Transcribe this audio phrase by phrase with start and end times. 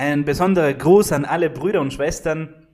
[0.00, 2.66] Ein besonderer Gruß an alle Brüder und Schwestern,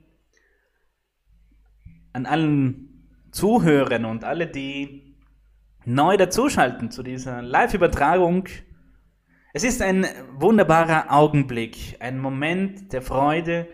[2.13, 5.17] an allen Zuhörern und alle, die
[5.83, 8.45] neu dazuschalten zu dieser Live-Übertragung.
[9.51, 10.05] Es ist ein
[10.37, 13.67] wunderbarer Augenblick, ein Moment der Freude,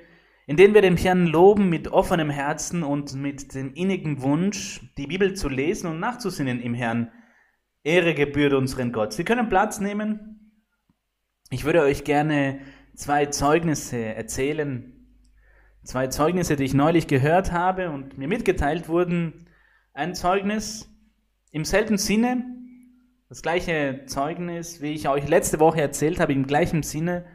[0.48, 5.06] in dem wir den Herrn loben mit offenem Herzen und mit dem innigen Wunsch, die
[5.06, 7.12] Bibel zu lesen und nachzusinnen im Herrn.
[7.84, 9.14] Ehre gebührt unseren Gott.
[9.14, 10.40] Sie können Platz nehmen.
[11.52, 12.60] Ich würde euch gerne
[12.96, 14.94] zwei Zeugnisse erzählen.
[15.84, 19.48] Zwei Zeugnisse, die ich neulich gehört habe und mir mitgeteilt wurden.
[19.94, 20.90] Ein Zeugnis
[21.52, 22.46] im selben Sinne,
[23.30, 27.26] das gleiche Zeugnis, wie ich euch letzte Woche erzählt habe, im gleichen Sinne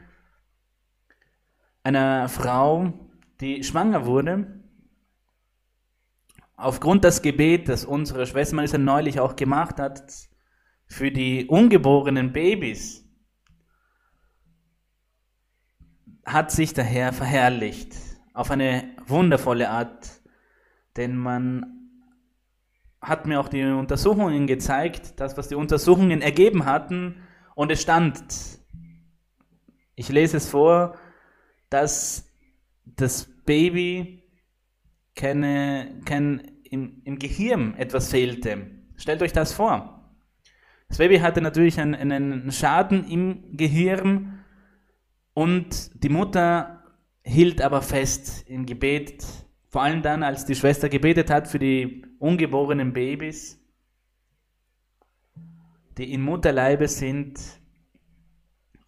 [1.83, 2.93] einer Frau,
[3.41, 4.63] die schwanger wurde.
[6.57, 10.13] Aufgrund des Gebet, das unsere Schwester Marisa neulich auch gemacht hat,
[10.87, 13.08] für die ungeborenen Babys,
[16.33, 17.95] hat sich der Herr verherrlicht
[18.35, 20.11] auf eine wundervolle Art,
[20.97, 21.67] denn man
[23.01, 27.23] hat mir auch die Untersuchungen gezeigt, das, was die Untersuchungen ergeben hatten,
[27.55, 28.23] und es stand,
[29.97, 30.97] ich lese es vor,
[31.71, 32.29] dass
[32.85, 34.23] das Baby
[35.17, 38.67] keine, kein, im, im Gehirn etwas fehlte.
[38.97, 40.15] Stellt euch das vor.
[40.89, 44.38] Das Baby hatte natürlich einen, einen Schaden im Gehirn
[45.39, 46.83] und die Mutter
[47.23, 49.25] hielt aber fest im Gebet,
[49.69, 53.57] vor allem dann, als die Schwester gebetet hat für die ungeborenen Babys,
[55.97, 57.39] die im Mutterleibe sind,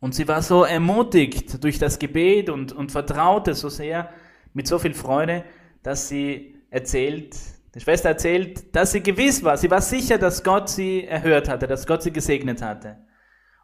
[0.00, 4.12] und sie war so ermutigt durch das Gebet und, und vertraute so sehr
[4.52, 5.44] mit so viel Freude,
[5.84, 7.36] dass sie erzählt,
[7.76, 11.68] die Schwester erzählt, dass sie gewiss war, sie war sicher, dass Gott sie erhört hatte,
[11.68, 12.96] dass Gott sie gesegnet hatte.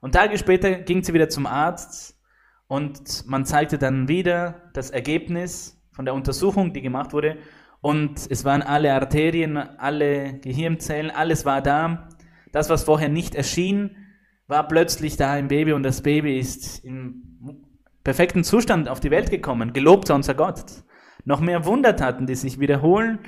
[0.01, 2.16] Und Tage später ging sie wieder zum Arzt
[2.69, 7.39] und man zeigte dann wieder das Ergebnis von der Untersuchung, die gemacht wurde.
[7.81, 12.09] Und es waren alle Arterien, alle Gehirnzellen, alles war da.
[12.53, 13.97] Das, was vorher nicht erschien,
[14.49, 17.23] war plötzlich da im Baby und das Baby ist im
[18.03, 19.73] perfekten Zustand auf die Welt gekommen.
[19.73, 20.65] Gelobt sei unser Gott.
[21.25, 23.19] Noch mehr Wundertaten, die sich wiederholen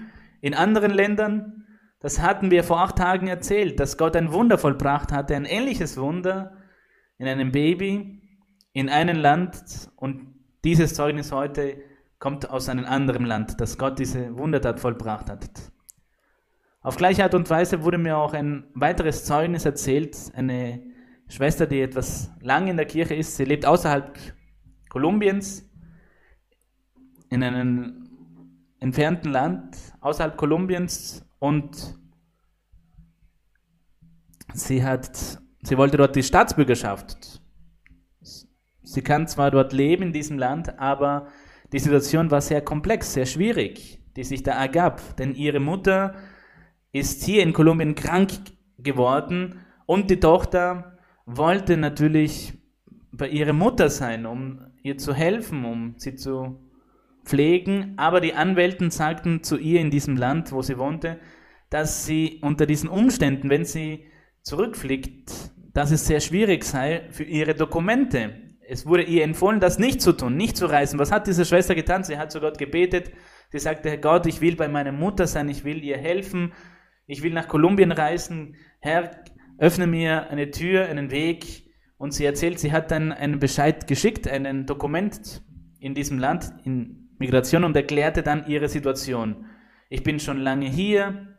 [0.40, 1.64] in anderen Ländern.
[2.00, 5.96] Das hatten wir vor acht Tagen erzählt, dass Gott ein Wunder vollbracht hatte, ein ähnliches
[5.96, 6.56] Wunder
[7.18, 8.22] in einem Baby
[8.72, 10.34] in einem Land und
[10.64, 11.78] dieses Zeugnis heute
[12.18, 15.48] kommt aus einem anderen Land, dass Gott diese Wundertat vollbracht hat.
[16.80, 20.82] Auf gleiche Art und Weise wurde mir auch ein weiteres Zeugnis erzählt, eine
[21.28, 23.36] Schwester, die etwas lang in der Kirche ist.
[23.36, 24.18] Sie lebt außerhalb
[24.88, 25.68] Kolumbiens,
[27.30, 28.08] in einem
[28.80, 31.98] entfernten Land außerhalb Kolumbiens und
[34.54, 37.37] sie hat, sie wollte dort die Staatsbürgerschaft.
[38.88, 41.28] Sie kann zwar dort leben in diesem Land, aber
[41.72, 46.14] die Situation war sehr komplex, sehr schwierig, die sich da ergab, denn ihre Mutter
[46.90, 48.30] ist hier in Kolumbien krank
[48.78, 52.54] geworden und die Tochter wollte natürlich
[53.12, 56.58] bei ihrer Mutter sein, um ihr zu helfen, um sie zu
[57.26, 61.20] pflegen, aber die Anwälten sagten zu ihr in diesem Land, wo sie wohnte,
[61.68, 64.06] dass sie unter diesen Umständen, wenn sie
[64.40, 65.30] zurückfliegt,
[65.74, 68.47] dass es sehr schwierig sei für ihre Dokumente.
[68.70, 70.98] Es wurde ihr empfohlen, das nicht zu tun, nicht zu reisen.
[70.98, 72.04] Was hat diese Schwester getan?
[72.04, 73.10] Sie hat zu Gott gebetet.
[73.50, 76.52] Sie sagte, Herr Gott, ich will bei meiner Mutter sein, ich will ihr helfen,
[77.06, 78.56] ich will nach Kolumbien reisen.
[78.80, 79.10] Herr,
[79.56, 81.70] öffne mir eine Tür, einen Weg.
[81.96, 85.42] Und sie erzählt, sie hat dann einen Bescheid geschickt, ein Dokument
[85.80, 89.46] in diesem Land, in Migration und erklärte dann ihre Situation.
[89.88, 91.38] Ich bin schon lange hier,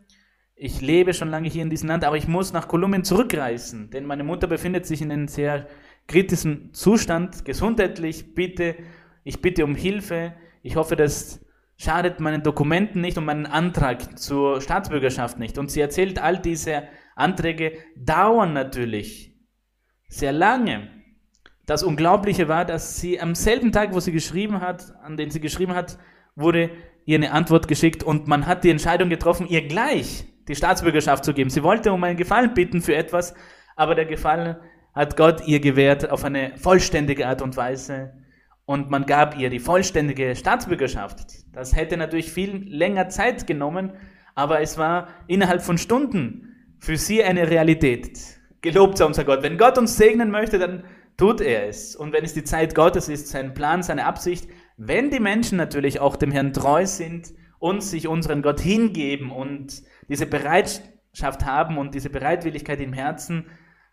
[0.56, 4.06] ich lebe schon lange hier in diesem Land, aber ich muss nach Kolumbien zurückreisen, denn
[4.06, 5.68] meine Mutter befindet sich in einem sehr
[6.10, 8.36] kritischen Zustand, gesundheitlich.
[8.36, 8.76] Bitte,
[9.24, 10.34] ich bitte um Hilfe.
[10.62, 11.46] Ich hoffe, das
[11.78, 15.58] schadet meinen Dokumenten nicht und meinen Antrag zur Staatsbürgerschaft nicht.
[15.58, 16.84] Und sie erzählt all diese
[17.16, 19.34] Anträge dauern natürlich
[20.10, 20.90] sehr lange.
[21.66, 25.40] Das Unglaubliche war, dass sie am selben Tag, wo sie geschrieben hat, an den sie
[25.40, 26.00] geschrieben hat,
[26.36, 26.72] wurde
[27.06, 31.34] ihr eine Antwort geschickt und man hat die Entscheidung getroffen, ihr gleich die Staatsbürgerschaft zu
[31.34, 31.52] geben.
[31.52, 33.36] Sie wollte um einen Gefallen bitten für etwas,
[33.76, 34.58] aber der Gefallen
[34.94, 38.14] hat Gott ihr gewährt auf eine vollständige Art und Weise
[38.66, 41.20] und man gab ihr die vollständige Staatsbürgerschaft.
[41.54, 43.94] Das hätte natürlich viel länger Zeit genommen,
[44.36, 48.20] aber es war innerhalb von Stunden für sie eine Realität.
[48.62, 49.42] Gelobt sei unser Gott.
[49.42, 50.84] Wenn Gott uns segnen möchte, dann
[51.18, 51.96] tut er es.
[51.96, 54.48] Und wenn es die Zeit Gottes ist, sein Plan, seine Absicht,
[54.78, 59.82] wenn die Menschen natürlich auch dem Herrn treu sind und sich unseren Gott hingeben und
[60.10, 63.48] diese Bereitschaft haben und diese Bereitwilligkeit im Herzen,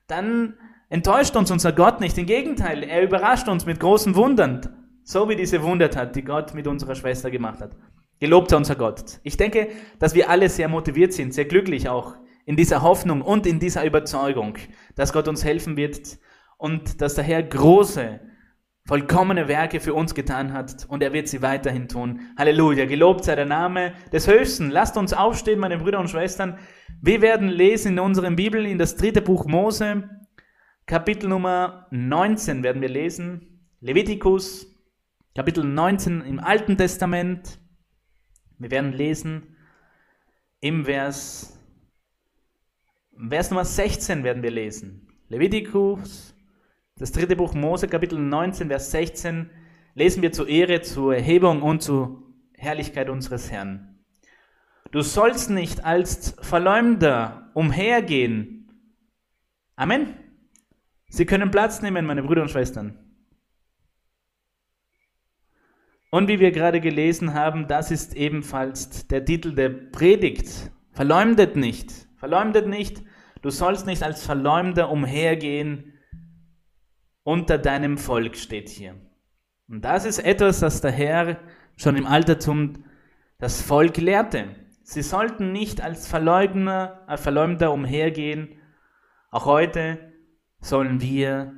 [0.06, 0.54] dann
[0.88, 2.16] enttäuscht uns unser Gott nicht.
[2.18, 4.86] Im Gegenteil, er überrascht uns mit großen Wundern.
[5.04, 7.76] So wie diese Wundertat, die Gott mit unserer Schwester gemacht hat.
[8.18, 9.20] Gelobt sei unser Gott.
[9.22, 9.68] Ich denke,
[9.98, 12.16] dass wir alle sehr motiviert sind, sehr glücklich auch
[12.46, 14.56] in dieser Hoffnung und in dieser Überzeugung,
[14.94, 16.18] dass Gott uns helfen wird
[16.58, 18.20] und dass der Herr große,
[18.86, 22.20] vollkommene Werke für uns getan hat und er wird sie weiterhin tun.
[22.38, 24.70] Halleluja, gelobt sei der Name des Höchsten.
[24.70, 26.58] Lasst uns aufstehen, meine Brüder und Schwestern.
[27.02, 30.08] Wir werden lesen in unserem Bibel, in das dritte Buch Mose,
[30.86, 33.60] Kapitel Nummer 19 werden wir lesen.
[33.80, 34.72] Levitikus,
[35.34, 37.58] Kapitel 19 im Alten Testament.
[38.58, 39.56] Wir werden lesen
[40.60, 41.58] im Vers,
[43.28, 45.08] Vers Nummer 16 werden wir lesen.
[45.28, 46.36] Levitikus,
[46.98, 49.50] das dritte Buch Mose, Kapitel 19, Vers 16,
[49.94, 52.22] lesen wir zur Ehre, zur Erhebung und zur
[52.54, 53.98] Herrlichkeit unseres Herrn.
[54.92, 58.70] Du sollst nicht als Verleumder umhergehen.
[59.74, 60.25] Amen.
[61.16, 62.98] Sie können Platz nehmen, meine Brüder und Schwestern.
[66.10, 70.70] Und wie wir gerade gelesen haben, das ist ebenfalls der Titel der Predigt.
[70.92, 71.90] Verleumdet nicht.
[72.18, 73.02] Verleumdet nicht.
[73.40, 75.94] Du sollst nicht als Verleumder umhergehen
[77.22, 78.94] unter deinem Volk, steht hier.
[79.68, 81.40] Und das ist etwas, das der Herr
[81.78, 82.84] schon im Altertum
[83.38, 84.54] das Volk lehrte.
[84.82, 88.60] Sie sollten nicht als Verleugner, als Verleumder umhergehen.
[89.30, 90.12] Auch heute
[90.66, 91.54] sollen wir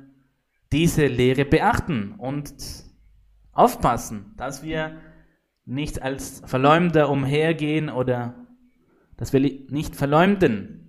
[0.71, 2.53] diese Lehre beachten und
[3.51, 4.97] aufpassen, dass wir
[5.65, 8.47] nicht als Verleumder umhergehen oder
[9.17, 10.79] dass wir nicht verleumden.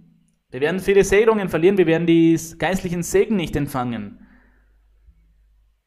[0.50, 4.26] Wir werden viele Segnungen verlieren, wir werden die geistlichen Segen nicht empfangen.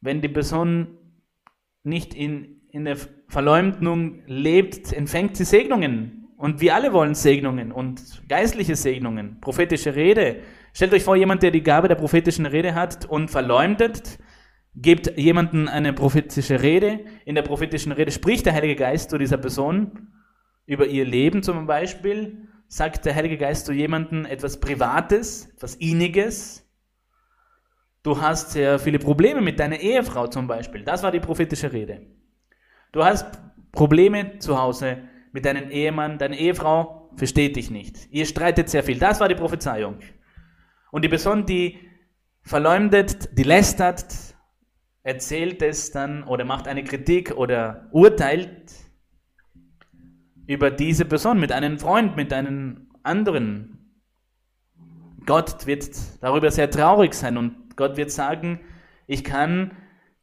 [0.01, 0.97] Wenn die Person
[1.83, 2.97] nicht in, in der
[3.27, 6.27] Verleumdung lebt, empfängt sie Segnungen.
[6.37, 10.41] Und wir alle wollen Segnungen und geistliche Segnungen, prophetische Rede.
[10.73, 14.17] Stellt euch vor, jemand, der die Gabe der prophetischen Rede hat und verleumdet,
[14.75, 17.01] gibt jemanden eine prophetische Rede.
[17.25, 20.09] In der prophetischen Rede spricht der Heilige Geist zu dieser Person
[20.65, 22.47] über ihr Leben zum Beispiel.
[22.67, 26.67] Sagt der Heilige Geist zu jemandem etwas Privates, etwas Inniges.
[28.01, 30.83] Du hast sehr viele Probleme mit deiner Ehefrau zum Beispiel.
[30.83, 32.07] Das war die prophetische Rede.
[32.91, 33.39] Du hast
[33.71, 38.07] Probleme zu Hause mit deinem Ehemann, deine Ehefrau versteht dich nicht.
[38.11, 38.97] Ihr streitet sehr viel.
[38.97, 39.99] Das war die Prophezeiung.
[40.93, 41.79] Und die Person, die
[42.43, 44.13] verleumdet, die lästert,
[45.01, 48.71] erzählt es dann oder macht eine Kritik oder urteilt
[50.45, 53.95] über diese Person mit einem Freund, mit einem anderen.
[55.25, 55.89] Gott wird
[56.21, 58.59] darüber sehr traurig sein und Gott wird sagen,
[59.07, 59.71] ich kann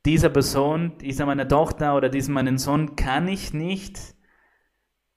[0.07, 3.99] dieser Person, dieser meiner Tochter oder diesem meinen Sohn, kann ich nicht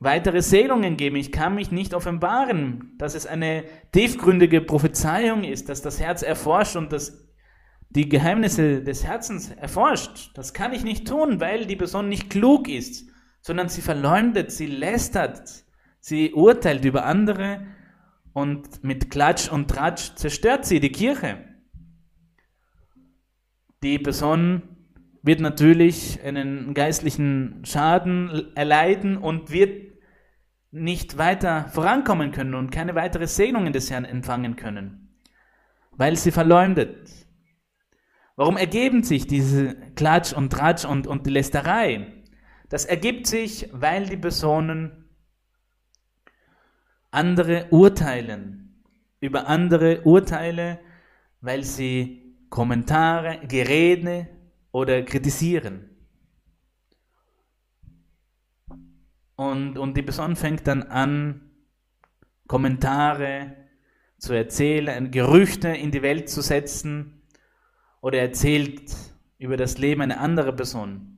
[0.03, 1.15] weitere Segnungen geben.
[1.15, 6.75] Ich kann mich nicht offenbaren, dass es eine tiefgründige Prophezeiung ist, dass das Herz erforscht
[6.75, 7.23] und das
[7.89, 10.31] die Geheimnisse des Herzens erforscht.
[10.33, 13.07] Das kann ich nicht tun, weil die Person nicht klug ist,
[13.41, 15.63] sondern sie verleumdet, sie lästert,
[16.00, 17.67] sie urteilt über andere
[18.33, 21.38] und mit Klatsch und Tratsch zerstört sie die Kirche.
[23.83, 24.63] Die Person
[25.21, 29.92] wird natürlich einen geistlichen Schaden erleiden und wird
[30.73, 35.19] nicht weiter vorankommen können und keine weitere Segnungen des Herrn empfangen können,
[35.91, 37.11] weil sie verleumdet.
[38.35, 42.23] Warum ergeben sich diese Klatsch und Tratsch und, und die Lästerei?
[42.69, 45.09] Das ergibt sich, weil die Personen
[47.12, 48.83] andere urteilen,
[49.19, 50.79] über andere Urteile,
[51.39, 54.27] weil sie Kommentare, Gerede
[54.71, 55.92] oder kritisieren.
[59.51, 61.51] Und, und die Person fängt dann an,
[62.47, 63.55] Kommentare
[64.17, 67.21] zu erzählen, Gerüchte in die Welt zu setzen,
[68.00, 68.93] oder erzählt
[69.38, 71.17] über das Leben einer anderen Person.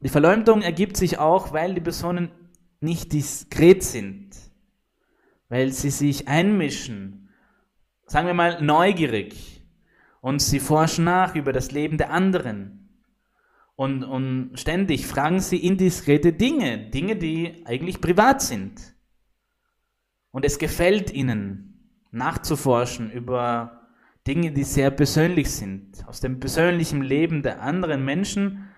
[0.00, 2.30] Die Verleumdung ergibt sich auch, weil die Personen
[2.80, 4.30] nicht diskret sind,
[5.48, 7.30] weil sie sich einmischen,
[8.06, 9.62] sagen wir mal neugierig,
[10.20, 12.85] und sie forschen nach über das Leben der anderen.
[13.76, 18.94] Und, und ständig fragen sie indiskrete Dinge, Dinge, die eigentlich privat sind.
[20.30, 21.66] Und es gefällt ihnen,
[22.10, 23.88] nachzuforschen über
[24.26, 28.68] Dinge, die sehr persönlich sind, aus dem persönlichen Leben der anderen Menschen.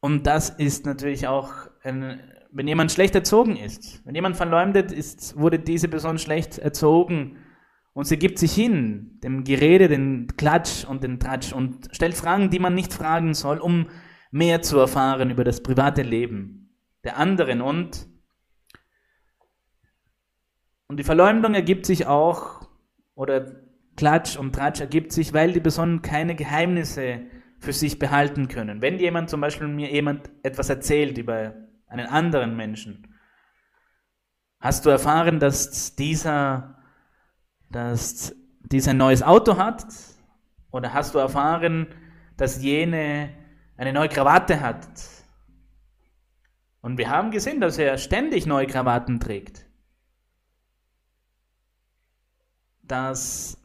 [0.00, 5.36] Und das ist natürlich auch, ein, wenn jemand schlecht erzogen ist, wenn jemand verleumdet ist,
[5.38, 7.36] wurde diese Person schlecht erzogen
[7.92, 12.50] und sie gibt sich hin, dem Gerede, den Klatsch und den Tratsch und stellt Fragen,
[12.50, 13.86] die man nicht fragen soll, um
[14.34, 18.08] mehr zu erfahren über das private Leben der anderen und
[20.88, 22.68] und die Verleumdung ergibt sich auch
[23.14, 23.52] oder
[23.96, 27.20] Klatsch und Tratsch ergibt sich, weil die Personen keine Geheimnisse
[27.60, 28.82] für sich behalten können.
[28.82, 31.54] Wenn jemand zum Beispiel mir jemand etwas erzählt über
[31.86, 33.16] einen anderen Menschen,
[34.58, 36.76] hast du erfahren, dass dieser,
[37.70, 39.86] dass dieser ein neues Auto hat?
[40.72, 41.86] Oder hast du erfahren,
[42.36, 43.43] dass jene
[43.76, 44.86] eine neue Krawatte hat?
[46.80, 49.64] Und wir haben gesehen, dass er ständig neue Krawatten trägt.
[52.82, 53.56] Dass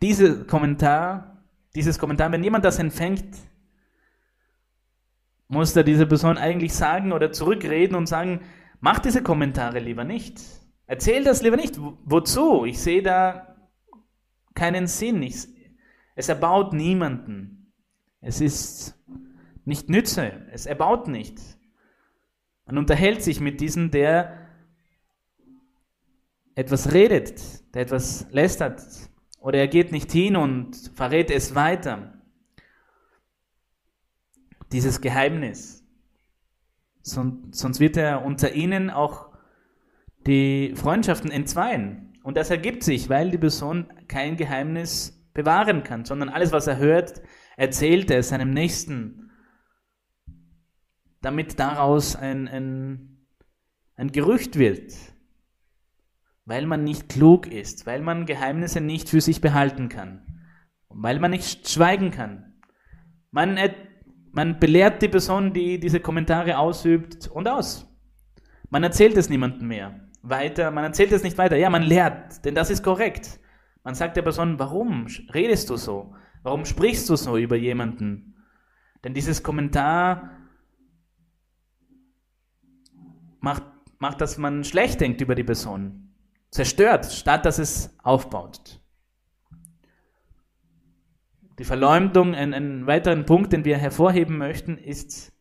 [0.00, 1.44] diese Kommentar,
[1.74, 3.36] dieses Kommentar, wenn jemand das empfängt,
[5.48, 8.40] muss da diese Person eigentlich sagen oder zurückreden und sagen,
[8.80, 10.40] mach diese Kommentare lieber nicht.
[10.86, 11.76] Erzähl das lieber nicht.
[11.78, 12.64] Wozu?
[12.64, 13.56] Ich sehe da
[14.54, 15.22] keinen Sinn.
[15.22, 15.48] Ich,
[16.14, 17.59] es erbaut niemanden.
[18.20, 18.94] Es ist
[19.64, 20.46] nicht Nütze.
[20.52, 21.38] Es erbaut nicht.
[22.66, 24.48] Man unterhält sich mit diesem, der
[26.54, 27.42] etwas redet,
[27.74, 28.82] der etwas lästert,
[29.38, 32.12] oder er geht nicht hin und verrät es weiter.
[34.70, 35.82] Dieses Geheimnis.
[37.02, 39.30] Sonst wird er unter ihnen auch
[40.26, 42.18] die Freundschaften entzweien.
[42.22, 46.76] Und das ergibt sich, weil die Person kein Geheimnis bewahren kann, sondern alles, was er
[46.76, 47.22] hört,
[47.60, 49.30] erzählt er seinem Nächsten,
[51.22, 53.26] damit daraus ein, ein,
[53.96, 54.92] ein Gerücht wird
[56.50, 60.42] weil man nicht klug ist, weil man Geheimnisse nicht für sich behalten kann,
[60.88, 62.54] weil man nicht schweigen kann.
[63.30, 63.56] Man,
[64.32, 67.86] man belehrt die Person, die diese Kommentare ausübt und aus.
[68.68, 71.56] Man erzählt es niemandem mehr weiter, man erzählt es nicht weiter.
[71.56, 73.38] Ja, man lehrt, denn das ist korrekt.
[73.84, 76.16] Man sagt der Person, warum redest du so?
[76.42, 78.34] Warum sprichst du so über jemanden?
[79.04, 80.30] Denn dieses Kommentar
[83.40, 83.64] macht,
[83.98, 86.10] macht, dass man schlecht denkt über die Person
[86.50, 88.80] zerstört, statt dass es aufbaut.
[91.58, 95.32] Die Verleumdung, ein, ein weiterer Punkt, den wir hervorheben möchten, ist,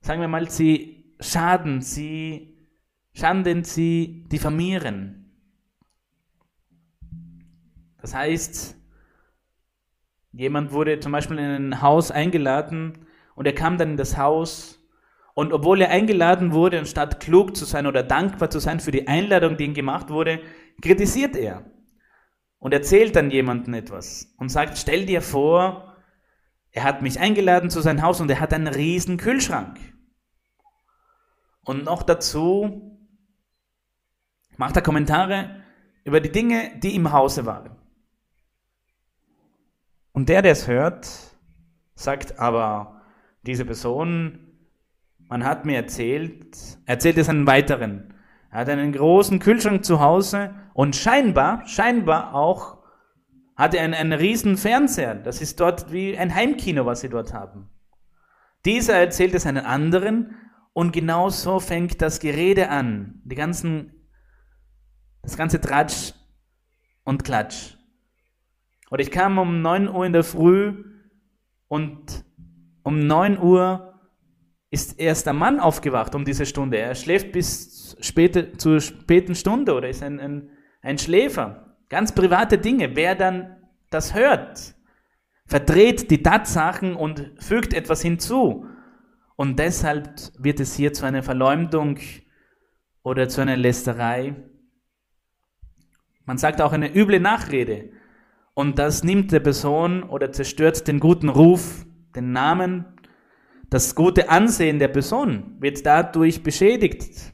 [0.00, 2.58] sagen wir mal, sie schaden, sie
[3.14, 5.32] schaden, sie diffamieren.
[8.00, 8.76] Das heißt,
[10.32, 14.78] jemand wurde zum Beispiel in ein Haus eingeladen und er kam dann in das Haus
[15.34, 19.08] und obwohl er eingeladen wurde, anstatt klug zu sein oder dankbar zu sein für die
[19.08, 20.40] Einladung, die ihm gemacht wurde,
[20.82, 21.64] kritisiert er
[22.58, 25.96] und erzählt dann jemandem etwas und sagt, stell dir vor,
[26.70, 29.78] er hat mich eingeladen zu seinem Haus und er hat einen riesen Kühlschrank.
[31.64, 32.98] Und noch dazu
[34.56, 35.62] macht er Kommentare
[36.04, 37.81] über die Dinge, die im Hause waren.
[40.12, 41.08] Und der, der es hört,
[41.94, 43.02] sagt aber,
[43.42, 44.52] diese Person
[45.32, 48.12] man hat mir erzählt, erzählt es einen weiteren.
[48.50, 52.82] Er hat einen großen Kühlschrank zu Hause und scheinbar, scheinbar auch
[53.56, 55.14] hat er einen, einen riesen Fernseher.
[55.14, 57.70] Das ist dort wie ein Heimkino, was sie dort haben.
[58.66, 60.36] Dieser erzählt es einen anderen
[60.74, 63.22] und genau so fängt das Gerede an.
[63.24, 64.06] Die ganzen,
[65.22, 66.12] das ganze Tratsch
[67.04, 67.78] und Klatsch.
[68.92, 70.84] Und ich kam um 9 Uhr in der Früh
[71.66, 72.26] und
[72.82, 73.98] um 9 Uhr
[74.68, 76.76] ist erst der Mann aufgewacht um diese Stunde.
[76.76, 80.50] Er schläft bis späte, zur späten Stunde oder ist ein, ein,
[80.82, 81.74] ein Schläfer.
[81.88, 82.94] Ganz private Dinge.
[82.94, 83.56] Wer dann
[83.88, 84.74] das hört,
[85.46, 88.66] verdreht die Tatsachen und fügt etwas hinzu.
[89.36, 91.98] Und deshalb wird es hier zu einer Verleumdung
[93.02, 94.36] oder zu einer Lästerei.
[96.26, 98.01] Man sagt auch eine üble Nachrede.
[98.54, 102.92] Und das nimmt der Person oder zerstört den guten Ruf, den Namen
[103.72, 107.32] das gute Ansehen der Person wird dadurch beschädigt,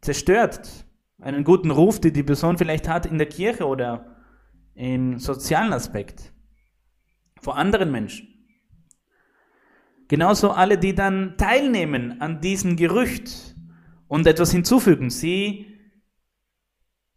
[0.00, 0.84] zerstört.
[1.20, 4.16] Einen guten Ruf, den die Person vielleicht hat in der Kirche oder
[4.74, 6.32] im sozialen Aspekt
[7.40, 8.26] vor anderen Menschen.
[10.08, 13.54] Genauso alle, die dann teilnehmen an diesem Gerücht
[14.08, 15.10] und etwas hinzufügen.
[15.10, 15.66] Sie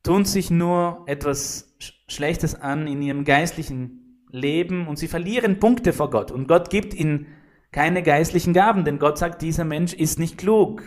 [0.03, 1.68] tun sich nur etwas
[2.09, 6.31] Schlechtes an in ihrem geistlichen Leben und sie verlieren Punkte vor Gott.
[6.31, 7.27] Und Gott gibt ihnen
[7.71, 10.83] keine geistlichen Gaben, denn Gott sagt, dieser Mensch ist nicht klug.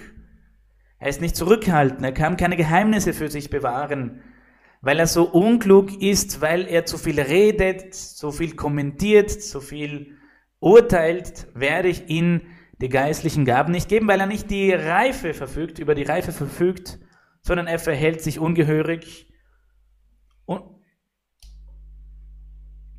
[0.98, 4.22] Er ist nicht zurückhaltend, er kann keine Geheimnisse für sich bewahren,
[4.82, 10.16] weil er so unklug ist, weil er zu viel redet, so viel kommentiert, so viel
[10.60, 12.42] urteilt, werde ich ihm
[12.80, 16.98] die geistlichen Gaben nicht geben, weil er nicht die Reife verfügt, über die Reife verfügt,
[17.40, 19.28] sondern er verhält sich ungehörig
[20.44, 20.62] und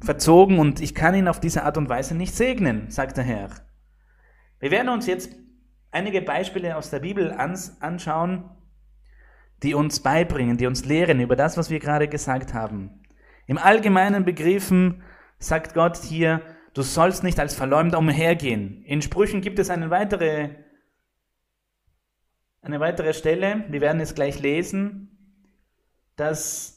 [0.03, 3.49] verzogen und ich kann ihn auf diese Art und Weise nicht segnen, sagt der Herr.
[4.59, 5.35] Wir werden uns jetzt
[5.91, 8.49] einige Beispiele aus der Bibel anschauen,
[9.61, 13.01] die uns beibringen, die uns lehren über das, was wir gerade gesagt haben.
[13.47, 15.03] Im Allgemeinen begriffen
[15.39, 16.41] sagt Gott hier,
[16.73, 18.83] du sollst nicht als Verleumder umhergehen.
[18.85, 20.49] In Sprüchen gibt es eine weitere,
[22.61, 25.39] eine weitere Stelle, wir werden es gleich lesen,
[26.15, 26.72] dass,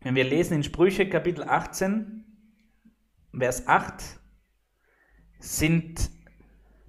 [0.00, 2.24] wenn wir lesen in Sprüche Kapitel 18,
[3.36, 4.04] Vers 8,
[5.40, 6.10] sind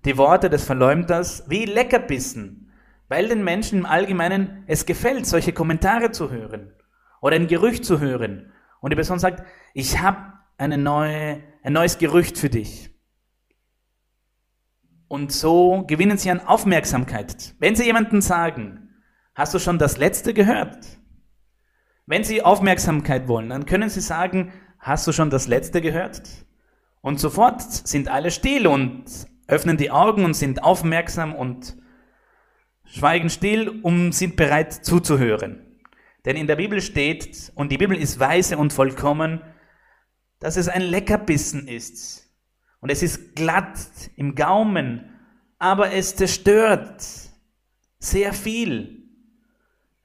[0.06, 2.72] die Worte des Verleumders wie Leckerbissen,
[3.08, 6.74] weil den Menschen im Allgemeinen es gefällt, solche Kommentare zu hören
[7.22, 8.52] oder ein Gerücht zu hören.
[8.82, 12.92] Und die Person sagt, ich habe neue, ein neues Gerücht für dich.
[15.08, 17.56] Und so gewinnen sie an Aufmerksamkeit.
[17.60, 18.94] Wenn sie jemanden sagen,
[19.34, 21.00] hast du schon das letzte gehört?
[22.10, 26.24] Wenn sie Aufmerksamkeit wollen, dann können sie sagen, hast du schon das letzte gehört?
[27.02, 29.04] Und sofort sind alle still und
[29.46, 31.78] öffnen die Augen und sind aufmerksam und
[32.84, 35.62] schweigen still und sind bereit zuzuhören.
[36.26, 39.44] Denn in der Bibel steht, und die Bibel ist weise und vollkommen,
[40.40, 42.28] dass es ein Leckerbissen ist.
[42.80, 43.78] Und es ist glatt
[44.16, 45.14] im Gaumen,
[45.60, 47.06] aber es zerstört
[48.00, 48.99] sehr viel.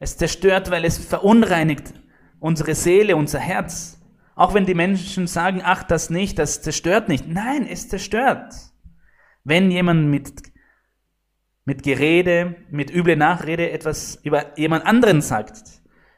[0.05, 1.95] Es zerstört, weil es verunreinigt
[2.39, 4.03] unsere Seele, unser Herz.
[4.35, 7.27] Auch wenn die Menschen sagen, ach, das nicht, das zerstört nicht.
[7.27, 8.53] Nein, es zerstört.
[9.45, 10.43] Wenn jemand mit,
[11.65, 15.63] mit Gerede, mit üble Nachrede etwas über jemand anderen sagt,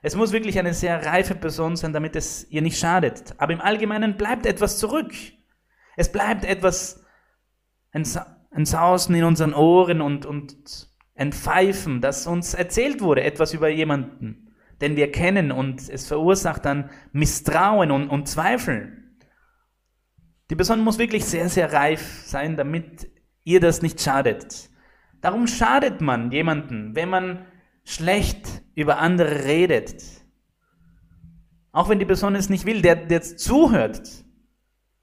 [0.02, 3.36] es muss wirklich eine sehr reife Person sein, damit es ihr nicht schadet.
[3.38, 5.12] Aber im Allgemeinen bleibt etwas zurück.
[5.96, 7.04] Es bleibt etwas,
[7.92, 13.24] ein, Sa ein Sausen in unseren Ohren und, und ein Pfeifen, das uns erzählt wurde,
[13.24, 18.92] etwas über jemanden, den wir kennen und es verursacht dann Misstrauen und, und Zweifel.
[20.50, 23.10] Die Person muss wirklich sehr, sehr reif sein, damit
[23.44, 24.70] ihr das nicht schadet.
[25.20, 27.46] Darum schadet man jemanden, wenn man
[27.84, 30.04] schlecht über andere redet.
[31.72, 34.24] Auch wenn die Person es nicht will, der, der zuhört,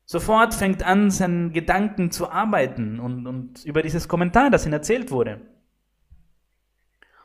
[0.05, 5.11] sofort fängt an, seinen Gedanken zu arbeiten und, und über dieses Kommentar, das ihm erzählt
[5.11, 5.41] wurde.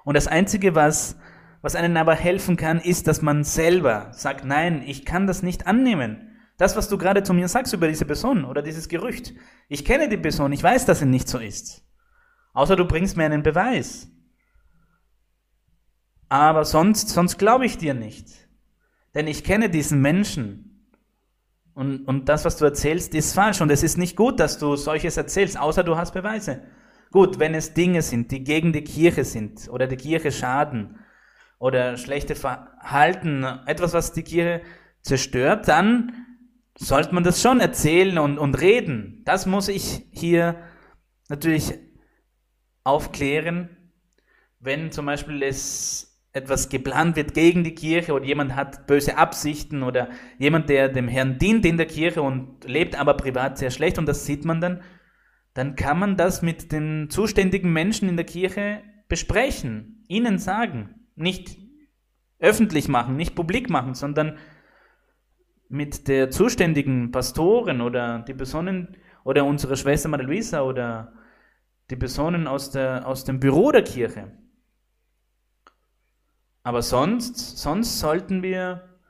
[0.05, 1.17] Und das Einzige, was,
[1.63, 5.67] was einem aber helfen kann, ist, dass man selber sagt, nein, ich kann das nicht
[5.67, 6.37] annehmen.
[6.57, 9.33] Das, was du gerade zu mir sagst über diese Person oder dieses Gerücht.
[9.69, 11.85] Ich kenne die Person, ich weiß, dass sie nicht so ist.
[12.53, 14.09] Außer du bringst mir einen Beweis.
[16.29, 18.29] Aber sonst, sonst glaube ich dir nicht.
[19.15, 20.91] Denn ich kenne diesen Menschen.
[21.75, 23.61] Und, und das, was du erzählst, ist falsch.
[23.61, 26.63] Und es ist nicht gut, dass du solches erzählst, außer du hast Beweise.
[27.11, 30.99] Gut, wenn es Dinge sind, die gegen die Kirche sind oder die Kirche schaden
[31.59, 34.63] oder schlechte Verhalten, etwas, was die Kirche
[35.03, 36.13] zerstört, dann
[36.77, 39.23] sollte man das schon erzählen und, und reden.
[39.25, 40.57] Das muss ich hier
[41.29, 41.75] natürlich
[42.85, 43.93] aufklären,
[44.61, 49.83] wenn zum Beispiel es etwas geplant wird gegen die Kirche oder jemand hat böse Absichten
[49.83, 53.99] oder jemand, der dem Herrn dient in der Kirche und lebt aber privat sehr schlecht
[53.99, 54.83] und das sieht man dann,
[55.59, 61.59] dann kann man das mit den zuständigen Menschen in der Kirche besprechen, ihnen sagen, nicht
[62.39, 64.39] öffentlich machen, nicht publik machen, sondern
[65.69, 71.13] mit der zuständigen Pastorin oder die Personen oder unsere Schwester Maria Luisa oder
[71.91, 74.31] die Personen aus, der, aus dem Büro der Kirche.
[76.63, 79.01] Aber sonst, sonst sollten wir,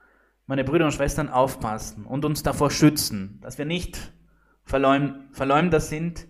[0.47, 4.15] meine Brüder und Schwestern, aufpassen und uns davor schützen, dass wir nicht
[4.65, 6.27] verleum, Verleumder sind.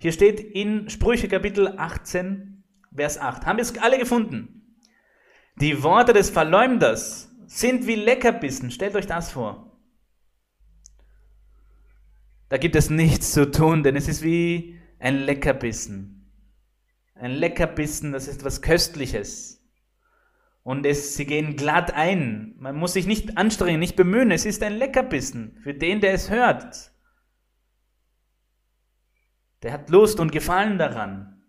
[0.00, 3.44] Hier steht in Sprüche Kapitel 18, Vers 8.
[3.44, 4.78] Haben wir es alle gefunden?
[5.60, 8.70] Die Worte des Verleumders sind wie Leckerbissen.
[8.70, 9.78] Stellt euch das vor.
[12.48, 16.32] Da gibt es nichts zu tun, denn es ist wie ein Leckerbissen.
[17.14, 19.68] Ein Leckerbissen, das ist etwas Köstliches.
[20.62, 22.54] Und es, sie gehen glatt ein.
[22.58, 24.30] Man muss sich nicht anstrengen, nicht bemühen.
[24.30, 26.89] Es ist ein Leckerbissen für den, der es hört.
[29.62, 31.42] Der hat Lust und Gefallen daran.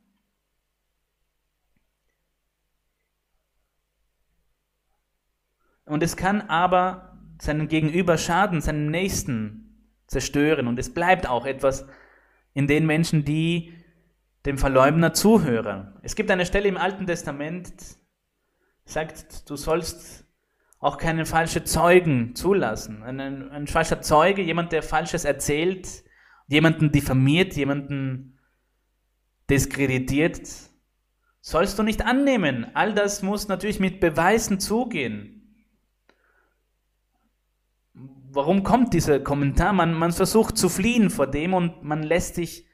[5.85, 10.67] Und es kann aber seinem Gegenüber schaden, seinem Nächsten zerstören.
[10.67, 11.85] Und es bleibt auch etwas
[12.53, 13.73] in den Menschen, die
[14.45, 15.97] dem Verleumder zuhören.
[16.01, 17.73] Es gibt eine Stelle im Alten Testament,
[18.85, 20.25] sagt, du sollst
[20.79, 23.03] auch keinen falschen Zeugen zulassen.
[23.03, 26.03] Ein, ein falscher Zeuge, jemand, der Falsches erzählt,
[26.47, 28.39] jemanden diffamiert, jemanden
[29.49, 30.41] diskreditiert,
[31.41, 32.67] sollst du nicht annehmen.
[32.73, 35.41] All das muss natürlich mit Beweisen zugehen
[38.33, 39.73] warum kommt dieser Kommentar?
[39.73, 42.67] Man, man versucht zu fliehen vor dem und man lässt sich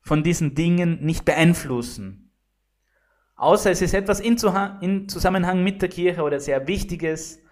[0.00, 2.32] von diesen Dingen nicht beeinflussen.
[3.36, 4.36] Außer es ist etwas in,
[4.80, 7.42] in Zusammenhang mit der Kirche oder sehr Wichtiges,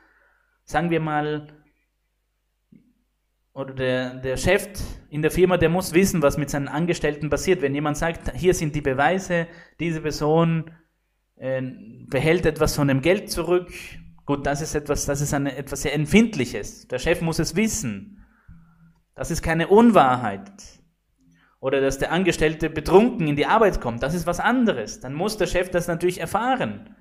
[0.64, 1.48] sagen wir mal,
[3.52, 4.68] oder der, der Chef
[5.10, 7.60] in der Firma, der muss wissen, was mit seinen Angestellten passiert.
[7.62, 9.48] Wenn jemand sagt, hier sind die Beweise,
[9.80, 10.70] diese Person
[11.36, 11.62] äh,
[12.08, 13.72] behält etwas von dem Geld zurück,
[14.26, 16.86] gut, das ist etwas, das ist eine, etwas sehr Empfindliches.
[16.88, 18.24] Der Chef muss es wissen.
[19.14, 20.52] Das ist keine Unwahrheit.
[21.60, 25.00] Oder dass der Angestellte betrunken in die Arbeit kommt, das ist was anderes.
[25.00, 26.94] Dann muss der Chef das natürlich erfahren.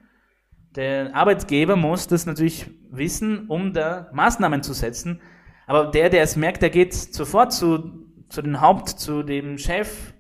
[0.76, 5.22] Der Arbeitgeber muss das natürlich wissen, um da Maßnahmen zu setzen.
[5.68, 10.14] Aber der, der es merkt, der geht sofort zu, zu dem Haupt, zu dem Chef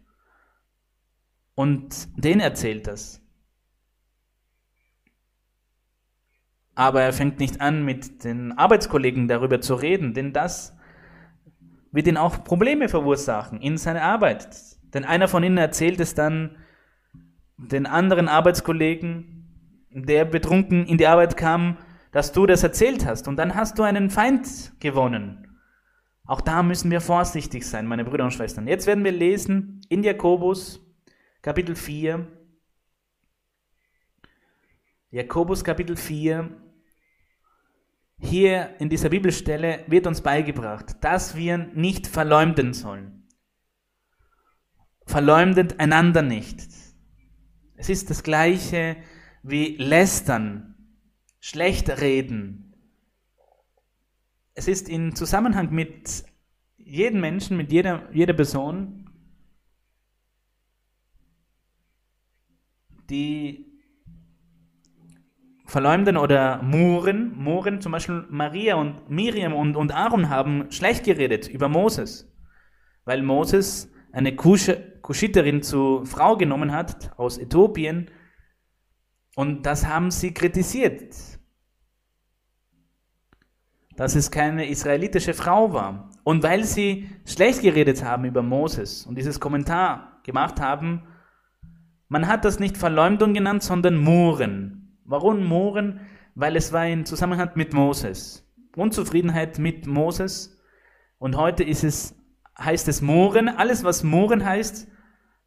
[1.55, 3.21] und den erzählt das.
[6.75, 10.77] Aber er fängt nicht an, mit den Arbeitskollegen darüber zu reden, denn das
[11.91, 14.49] wird ihn auch Probleme verursachen in seiner Arbeit.
[14.93, 16.57] Denn einer von ihnen erzählt es dann
[17.57, 21.77] den anderen Arbeitskollegen, der betrunken in die Arbeit kam,
[22.17, 23.27] dass du das erzählt hast.
[23.27, 25.59] Und dann hast du einen Feind gewonnen.
[26.25, 28.67] Auch da müssen wir vorsichtig sein, meine Brüder und Schwestern.
[28.67, 30.83] Jetzt werden wir lesen in Jakobus
[31.43, 32.25] Kapitel 4.
[35.11, 36.49] Jakobus Kapitel 4.
[38.17, 43.27] Hier in dieser Bibelstelle wird uns beigebracht, dass wir nicht verleumden sollen.
[45.05, 46.61] Verleumdet einander nicht.
[47.75, 48.97] Es ist das gleiche
[49.43, 50.73] wie lästern,
[51.39, 52.73] schlecht reden.
[54.53, 56.25] Es ist in Zusammenhang mit
[56.77, 59.09] jedem Menschen, mit jeder, jeder Person,
[63.09, 63.65] die
[65.65, 67.37] verleumden oder muren.
[67.37, 72.33] Muren, zum Beispiel Maria und Miriam und, und Aaron haben schlecht geredet über Moses,
[73.05, 78.09] weil Moses eine Kuschiterin zur Frau genommen hat aus Äthiopien
[79.37, 81.13] und das haben sie kritisiert
[83.97, 86.11] dass es keine israelitische Frau war.
[86.23, 91.03] Und weil sie schlecht geredet haben über Moses und dieses Kommentar gemacht haben,
[92.07, 94.99] man hat das nicht Verleumdung genannt, sondern Muren.
[95.03, 95.99] Warum Muren?
[96.35, 98.47] Weil es war in Zusammenhang mit Moses.
[98.75, 100.61] Unzufriedenheit mit Moses.
[101.17, 102.15] Und heute ist es,
[102.57, 103.49] heißt es Muren.
[103.49, 104.87] Alles, was Muren heißt,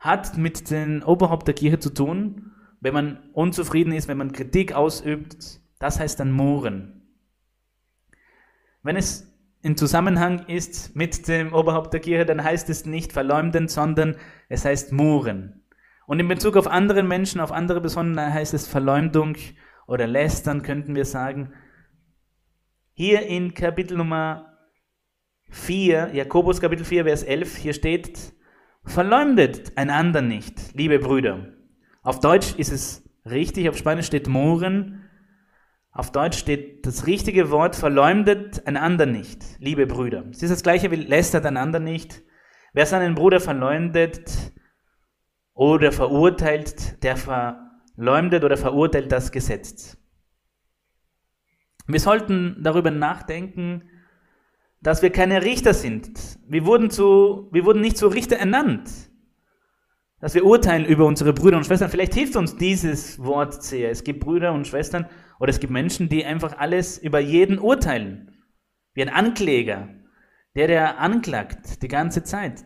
[0.01, 2.53] hat mit dem Oberhaupt der Kirche zu tun.
[2.81, 7.03] Wenn man unzufrieden ist, wenn man Kritik ausübt, das heißt dann Muren.
[8.83, 9.31] Wenn es
[9.63, 14.17] in Zusammenhang ist mit dem Oberhaupt der Kirche, dann heißt es nicht verleumden, sondern
[14.49, 15.63] es heißt muren.
[16.07, 19.37] Und in Bezug auf andere Menschen, auf andere Besonderheiten heißt es Verleumdung
[19.87, 21.53] oder Lästern, könnten wir sagen.
[22.95, 24.57] Hier in Kapitel Nummer
[25.51, 28.33] 4, Jakobus Kapitel 4, Vers 11, hier steht,
[28.85, 31.60] verleumdet einander nicht, liebe Brüder.
[32.11, 35.09] Auf Deutsch ist es richtig, auf Spanisch steht muren,
[35.93, 40.25] auf Deutsch steht das richtige Wort, verleumdet einander nicht, liebe Brüder.
[40.29, 42.25] Es ist das gleiche wie lästert einander nicht.
[42.73, 44.29] Wer seinen Bruder verleumdet
[45.55, 49.97] oder verurteilt, der verleumdet oder verurteilt das Gesetz.
[51.87, 53.89] Wir sollten darüber nachdenken,
[54.81, 56.41] dass wir keine Richter sind.
[56.49, 59.10] Wir wurden, zu, wir wurden nicht zu Richter ernannt.
[60.21, 61.89] Dass wir urteilen über unsere Brüder und Schwestern.
[61.91, 63.91] Vielleicht hilft uns dieses Wort sehr.
[63.91, 65.07] Es gibt Brüder und Schwestern,
[65.39, 68.45] oder es gibt Menschen, die einfach alles über jeden urteilen.
[68.93, 69.89] Wie ein Ankläger,
[70.55, 72.63] der, der anklagt die ganze Zeit.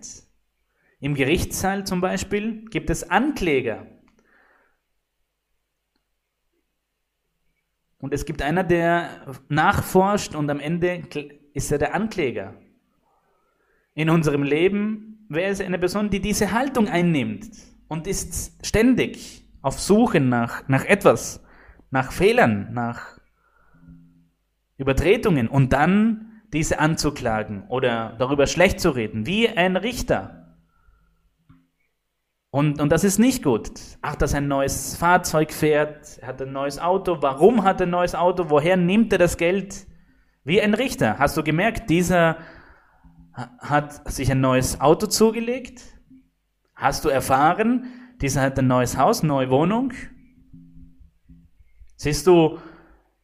[0.99, 3.87] Im Gerichtssaal zum Beispiel gibt es Ankläger.
[7.99, 11.05] Und es gibt einer, der nachforscht und am Ende
[11.53, 12.61] ist er der Ankläger.
[13.95, 17.51] In unserem Leben wäre es eine Person, die diese Haltung einnimmt
[17.89, 21.45] und ist ständig auf Suche nach, nach etwas,
[21.91, 23.19] nach Fehlern, nach
[24.77, 30.57] Übertretungen und dann diese anzuklagen oder darüber schlecht zu reden, wie ein Richter.
[32.51, 33.71] Und, und das ist nicht gut.
[34.01, 37.91] Ach, dass ein neues Fahrzeug fährt, er hat ein neues Auto, warum hat er ein
[37.91, 39.87] neues Auto, woher nimmt er das Geld?
[40.45, 41.19] Wie ein Richter.
[41.19, 42.37] Hast du gemerkt, dieser
[43.35, 45.83] hat sich ein neues Auto zugelegt?
[46.75, 47.87] Hast du erfahren,
[48.21, 49.93] dieser hat ein neues Haus, neue Wohnung?
[51.97, 52.59] Siehst du,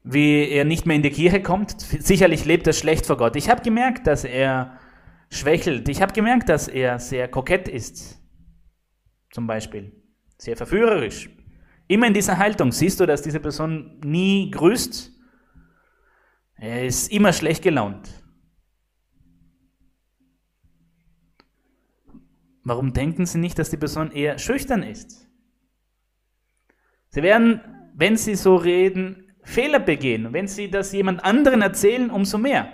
[0.03, 1.81] wie er nicht mehr in die Kirche kommt?
[1.81, 3.37] Sicherlich lebt er schlecht vor Gott.
[3.37, 4.79] Ich habe gemerkt, dass er
[5.31, 5.89] schwächelt.
[5.89, 8.21] Ich habe gemerkt, dass er sehr kokett ist.
[9.31, 9.93] Zum Beispiel.
[10.39, 11.31] Sehr verführerisch.
[11.87, 12.73] Immer in dieser Haltung.
[12.73, 15.13] Siehst du, dass diese Person nie grüßt?
[16.57, 18.09] Er ist immer schlecht gelaunt.
[22.63, 25.29] Warum denken Sie nicht, dass die Person eher schüchtern ist?
[27.09, 27.61] Sie werden
[28.01, 32.73] wenn sie so reden, Fehler begehen, wenn sie das jemand anderen erzählen, umso mehr,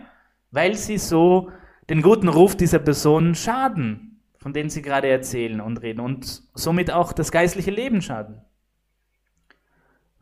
[0.52, 1.50] weil sie so
[1.90, 6.92] den guten Ruf dieser Person schaden, von denen sie gerade erzählen und reden und somit
[6.92, 8.40] auch das geistliche Leben schaden.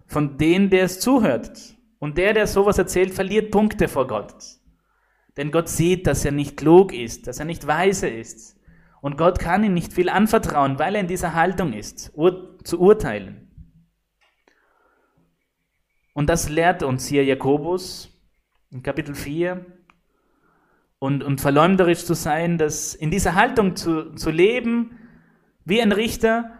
[0.06, 1.76] Von denen, der es zuhört.
[1.98, 4.34] Und der, der sowas erzählt, verliert Punkte vor Gott.
[5.36, 8.58] Denn Gott sieht, dass er nicht klug ist, dass er nicht weise ist.
[9.04, 12.80] Und Gott kann ihm nicht viel anvertrauen, weil er in dieser Haltung ist, ur zu
[12.80, 13.50] urteilen.
[16.14, 18.08] Und das lehrt uns hier Jakobus
[18.70, 19.66] in Kapitel 4.
[21.00, 24.96] Und, und verleumderisch zu sein, dass in dieser Haltung zu, zu leben,
[25.66, 26.52] wie ein Richter,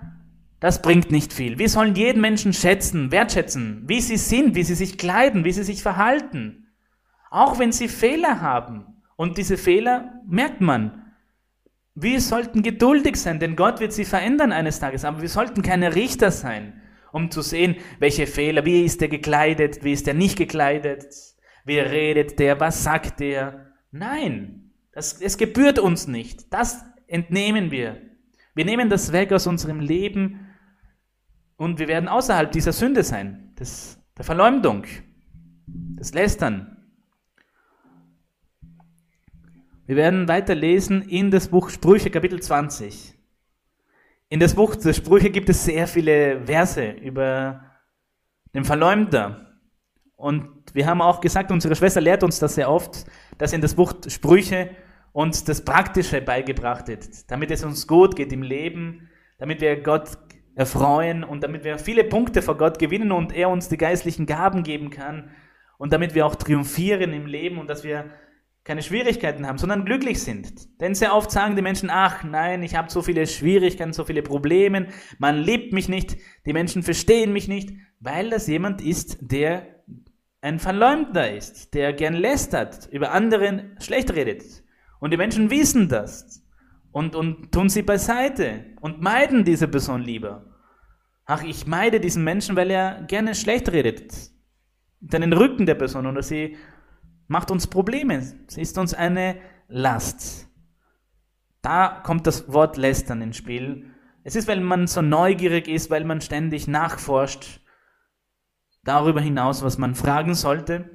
[0.61, 1.59] das bringt nicht viel.
[1.59, 5.64] Wir sollen jeden Menschen schätzen, wertschätzen, wie sie sind, wie sie sich kleiden, wie sie
[5.64, 6.66] sich verhalten.
[7.30, 8.85] Auch wenn sie Fehler haben.
[9.16, 11.04] Und diese Fehler merkt man.
[11.94, 15.04] Wir sollten geduldig sein, denn Gott wird sie verändern eines Tages.
[15.04, 19.85] Aber wir sollten keine Richter sein, um zu sehen, welche Fehler, wie ist der gekleidet,
[19.85, 21.07] wie ist der nicht gekleidet,
[21.64, 23.72] wie redet der, was sagt der.
[23.92, 26.52] Nein, das, es gebührt uns nicht.
[26.52, 28.00] Das entnehmen wir.
[28.54, 30.48] Wir nehmen das weg aus unserem Leben
[31.57, 34.85] und wir werden außerhalb dieser Sünde sein, des, der Verleumdung,
[35.66, 36.73] des Lästern.
[39.87, 43.18] Wir werden weiter lesen in das Buch Sprüche Kapitel 20.
[44.31, 47.61] In das Buch der Sprüche gibt es sehr viele Verse über
[48.55, 49.59] den Verleumder.
[50.16, 53.05] Und wir haben auch gesagt, unsere Schwester lehrt uns das sehr oft,
[53.37, 54.70] dass in das Buch Sprüche
[55.12, 60.16] uns das Praktische beigebracht wird, damit es uns gut geht im Leben, damit wir Gott
[60.55, 64.62] erfreuen und damit wir viele Punkte vor Gott gewinnen und er uns die geistlichen Gaben
[64.62, 65.31] geben kann
[65.77, 68.07] und damit wir auch triumphieren im Leben und dass wir
[68.64, 70.81] keine Schwierigkeiten haben, sondern glücklich sind.
[70.81, 74.22] Denn sehr oft sagen die Menschen, ach nein, ich habe so viele Schwierigkeiten, so viele
[74.22, 79.66] Probleme, man liebt mich nicht, die Menschen verstehen mich nicht, weil das jemand ist, der
[80.40, 84.42] ein Verleumder ist, der gern lästert, über anderen schlecht redet.
[84.98, 86.42] Und die Menschen wissen das
[86.92, 90.46] und, und tun sie beiseite und meiden diese Person lieber.
[91.27, 94.12] Ach, ich meide diesen Menschen, weil er gerne schlecht redet.
[95.00, 96.57] Dann den Rücken der Person oder sie
[97.26, 99.37] macht uns Probleme, sie ist uns eine
[99.68, 100.48] Last.
[101.62, 103.90] Da kommt das Wort lästern ins Spiel.
[104.22, 107.60] Es ist, weil man so neugierig ist, weil man ständig nachforscht,
[108.84, 110.90] darüber hinaus, was man fragen sollte,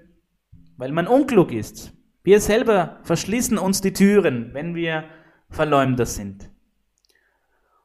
[0.78, 1.94] weil man unklug ist.
[2.24, 5.06] Wir selber verschließen uns die Türen, wenn wir
[5.50, 6.52] Verleumder sind.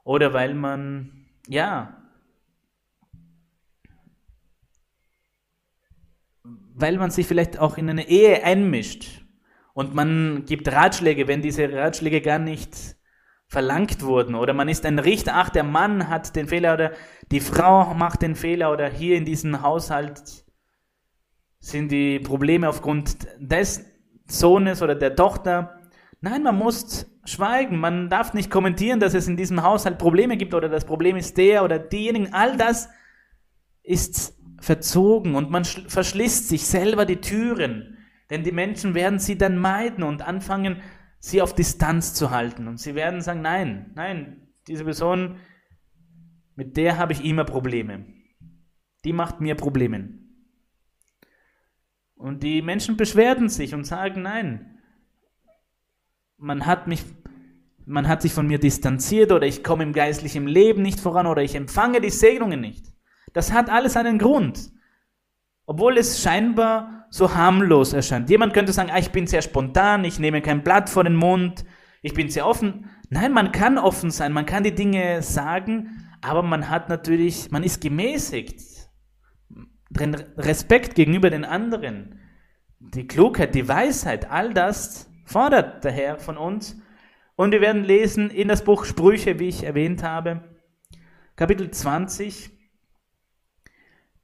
[0.04, 2.03] Oder weil man, ja,
[6.74, 9.24] weil man sich vielleicht auch in eine Ehe einmischt
[9.72, 12.96] und man gibt Ratschläge, wenn diese Ratschläge gar nicht
[13.46, 16.92] verlangt wurden oder man ist ein Richter, ach, der Mann hat den Fehler oder
[17.30, 20.44] die Frau macht den Fehler oder hier in diesem Haushalt
[21.60, 23.84] sind die Probleme aufgrund des
[24.26, 25.80] Sohnes oder der Tochter.
[26.20, 30.52] Nein, man muss schweigen, man darf nicht kommentieren, dass es in diesem Haushalt Probleme gibt
[30.52, 32.34] oder das Problem ist der oder diejenigen.
[32.34, 32.88] All das
[33.82, 37.98] ist verzogen und man verschließt sich selber die Türen,
[38.30, 40.80] denn die Menschen werden sie dann meiden und anfangen,
[41.20, 42.66] sie auf Distanz zu halten.
[42.68, 45.36] Und sie werden sagen, nein, nein, diese Person,
[46.56, 48.06] mit der habe ich immer Probleme.
[49.04, 50.18] Die macht mir Probleme.
[52.14, 54.78] Und die Menschen beschwerden sich und sagen, nein,
[56.38, 57.04] man hat mich,
[57.84, 61.42] man hat sich von mir distanziert oder ich komme im geistlichen Leben nicht voran oder
[61.42, 62.93] ich empfange die Segnungen nicht.
[63.34, 64.72] Das hat alles einen Grund.
[65.66, 68.30] Obwohl es scheinbar so harmlos erscheint.
[68.30, 71.64] Jemand könnte sagen, ah, ich bin sehr spontan, ich nehme kein Blatt vor den Mund,
[72.00, 72.90] ich bin sehr offen.
[73.10, 77.62] Nein, man kann offen sein, man kann die Dinge sagen, aber man hat natürlich, man
[77.62, 78.88] ist gemäßigt.
[80.36, 82.18] Respekt gegenüber den anderen,
[82.80, 86.80] die Klugheit, die Weisheit, all das fordert der Herr von uns.
[87.36, 90.42] Und wir werden lesen in das Buch Sprüche, wie ich erwähnt habe,
[91.36, 92.53] Kapitel 20,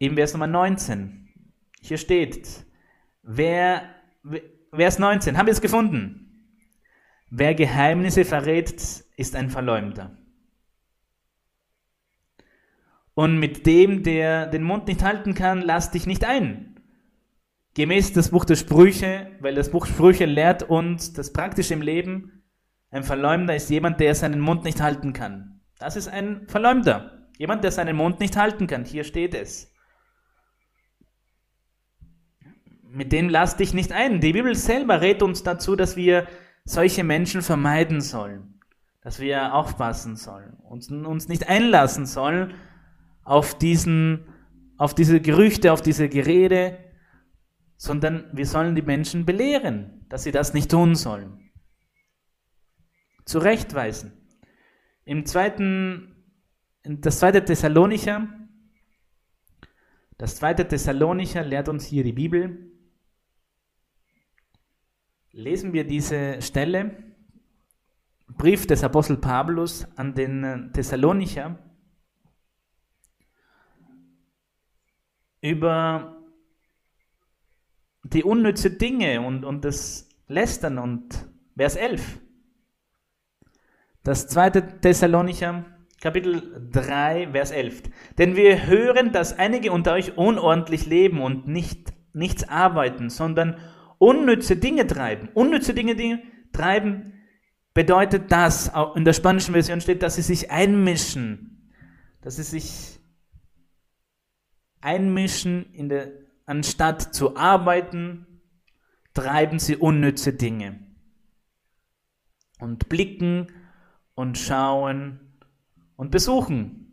[0.01, 1.29] im Vers Nummer 19.
[1.83, 2.65] Hier steht,
[3.23, 3.83] wer,
[4.75, 6.57] Vers 19, haben wir es gefunden?
[7.29, 10.17] Wer Geheimnisse verrät, ist ein Verleumder.
[13.15, 16.81] Und mit dem, der den Mund nicht halten kann, lass dich nicht ein.
[17.75, 22.43] Gemäß das Buch der Sprüche, weil das Buch Sprüche lehrt uns das Praktische im Leben,
[22.91, 25.61] ein Verleumder ist jemand, der seinen Mund nicht halten kann.
[25.79, 27.29] Das ist ein Verleumder.
[27.39, 28.85] Jemand, der seinen Mund nicht halten kann.
[28.85, 29.73] Hier steht es.
[32.93, 34.21] Mit dem lass dich nicht ein.
[34.21, 36.27] Die Bibel selber rät uns dazu, dass wir
[36.65, 38.61] solche Menschen vermeiden sollen,
[39.03, 42.55] dass wir aufpassen sollen, uns, uns nicht einlassen sollen
[43.25, 44.27] auf diesen,
[44.77, 46.79] auf diese Gerüchte, auf diese Gerede,
[47.77, 51.51] sondern wir sollen die Menschen belehren, dass sie das nicht tun sollen.
[53.25, 54.13] Zurechtweisen.
[55.05, 56.15] Im zweiten,
[56.83, 58.29] das zweite Thessalonicher,
[60.19, 62.70] das zweite Thessalonicher lehrt uns hier die Bibel.
[65.33, 67.05] Lesen wir diese Stelle,
[68.27, 71.57] Brief des Apostel Paulus an den Thessalonicher,
[75.41, 76.17] über
[78.03, 82.21] die unnütze Dinge und, und das Lästern und Vers 11.
[84.03, 85.65] Das zweite Thessalonicher,
[86.01, 87.83] Kapitel 3, Vers 11.
[88.19, 93.57] Denn wir hören, dass einige unter euch unordentlich leben und nicht, nichts arbeiten, sondern
[94.01, 95.29] unnütze Dinge treiben.
[95.35, 97.13] Unnütze Dinge, Dinge treiben
[97.75, 101.71] bedeutet das, in der spanischen Version steht, dass sie sich einmischen,
[102.23, 102.99] dass sie sich
[104.81, 106.11] einmischen, in der,
[106.47, 108.27] anstatt zu arbeiten,
[109.13, 110.81] treiben sie unnütze Dinge
[112.59, 113.49] und blicken
[114.15, 115.21] und schauen
[115.97, 116.87] und besuchen.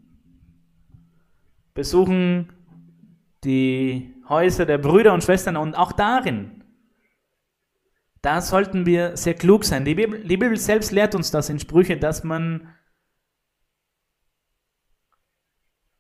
[1.73, 2.51] Besuchen
[3.45, 6.56] die Häuser der Brüder und Schwestern und auch darin.
[8.21, 9.85] Da sollten wir sehr klug sein.
[9.85, 12.73] Die Bibel, die Bibel selbst lehrt uns das in Sprüche, dass man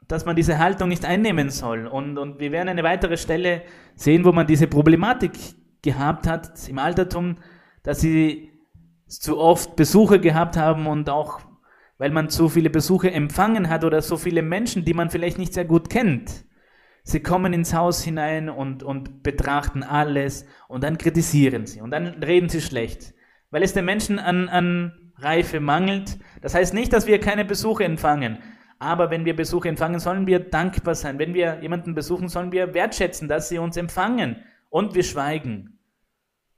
[0.07, 1.85] dass man diese Haltung nicht einnehmen soll.
[1.85, 3.63] Und, und wir werden eine weitere Stelle
[3.95, 5.33] sehen, wo man diese Problematik
[5.81, 7.35] gehabt hat im Altertum,
[7.83, 8.51] dass sie
[9.07, 11.41] zu oft Besuche gehabt haben und auch
[11.97, 15.53] weil man zu viele Besuche empfangen hat oder so viele Menschen, die man vielleicht nicht
[15.53, 16.45] sehr gut kennt.
[17.07, 22.05] Sie kommen ins Haus hinein und, und betrachten alles und dann kritisieren sie und dann
[22.21, 23.13] reden sie schlecht,
[23.49, 26.19] weil es den Menschen an, an Reife mangelt.
[26.41, 28.39] Das heißt nicht, dass wir keine Besuche empfangen,
[28.77, 31.17] aber wenn wir Besuche empfangen, sollen wir dankbar sein.
[31.17, 34.43] Wenn wir jemanden besuchen, sollen wir wertschätzen, dass sie uns empfangen.
[34.69, 35.79] Und wir schweigen.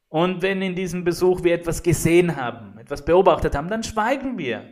[0.08, 4.64] Und wenn in diesem Besuch wir etwas gesehen haben, etwas beobachtet haben, dann schweigen wir.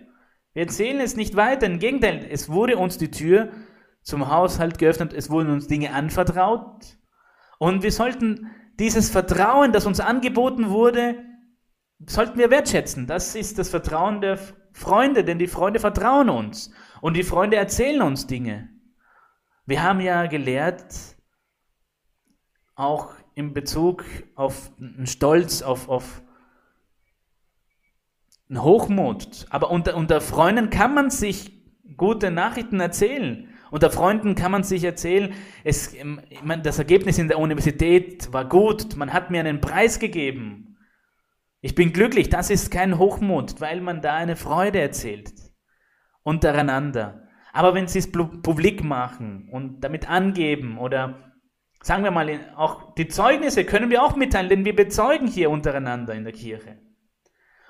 [0.53, 1.67] Wir erzählen es nicht weiter.
[1.67, 3.51] Im Gegenteil, es wurde uns die Tür
[4.07, 6.97] zum Haushalt geöffnet, es wurden uns Dinge anvertraut.
[7.59, 11.21] Und wir sollten dieses Vertrauen, das uns angeboten wurde,
[12.05, 13.05] sollten wir wertschätzen.
[13.05, 14.39] Das ist das Vertrauen der
[14.71, 16.71] Freunde, denn die Freunde vertrauen uns.
[17.01, 18.69] Und die Freunde erzählen uns Dinge.
[19.65, 20.95] Wir haben ja gelehrt,
[22.75, 26.21] auch in Bezug auf einen Stolz, auf, auf
[28.47, 29.47] einen Hochmut.
[29.49, 31.51] Aber unter, unter Freunden kann man sich
[31.97, 33.53] gute Nachrichten erzählen.
[33.71, 35.95] Unter Freunden kann man sich erzählen, es,
[36.43, 40.77] meine, das Ergebnis in der Universität war gut, man hat mir einen Preis gegeben.
[41.61, 45.31] Ich bin glücklich, das ist kein Hochmut, weil man da eine Freude erzählt
[46.23, 47.23] untereinander.
[47.53, 51.33] Aber wenn sie es publik machen und damit angeben oder
[51.81, 56.13] sagen wir mal, auch die Zeugnisse können wir auch mitteilen, denn wir bezeugen hier untereinander
[56.13, 56.79] in der Kirche.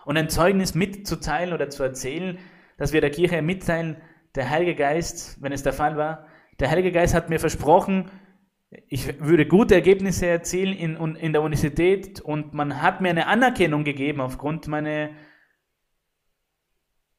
[0.05, 2.39] Und ein Zeugnis mitzuteilen oder zu erzählen,
[2.77, 3.97] dass wir der Kirche mitteilen,
[4.37, 6.27] der Heilige Geist, wenn es der Fall war,
[6.59, 8.09] der Heilige Geist hat mir versprochen,
[8.87, 13.83] ich würde gute Ergebnisse erzielen in, in der Universität und man hat mir eine Anerkennung
[13.83, 15.09] gegeben aufgrund meiner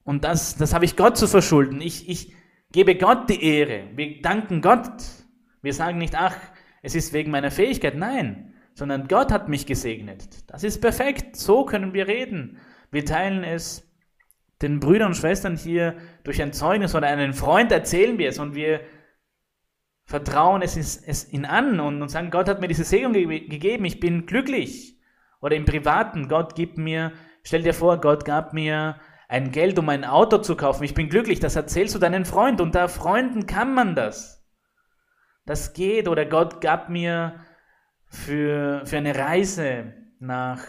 [0.05, 1.83] und das, das habe ich Gott zu verschulden.
[1.83, 2.33] Ich, ich
[2.73, 3.91] gebe Gott die Ehre.
[3.95, 5.03] Wir danken Gott.
[5.61, 6.35] Wir sagen nicht, ach,
[6.81, 7.95] es ist wegen meiner Fähigkeit.
[7.95, 10.51] Nein, sondern Gott hat mich gesegnet.
[10.51, 11.37] Das ist perfekt.
[11.37, 12.57] So können wir reden.
[12.91, 13.88] Wir teilen es
[14.63, 18.55] den Brüdern und Schwestern hier durch ein Zeugnis oder einen Freund erzählen wir es und
[18.55, 18.81] wir
[20.05, 23.85] vertrauen es, es ihn an und, und sagen, Gott hat mir diese Segnung ge gegeben,
[23.85, 24.99] ich bin glücklich.
[25.41, 29.89] Oder im Privaten, Gott gibt mir, stell dir vor, Gott gab mir ein Geld, um
[29.91, 30.85] ein Auto zu kaufen.
[30.85, 32.61] Ich bin glücklich, das erzählst du deinen Freund.
[32.61, 34.49] Unter Freunden kann man das.
[35.45, 36.09] Das geht.
[36.09, 37.45] Oder Gott gab mir
[38.07, 40.63] für, für eine Reise nach,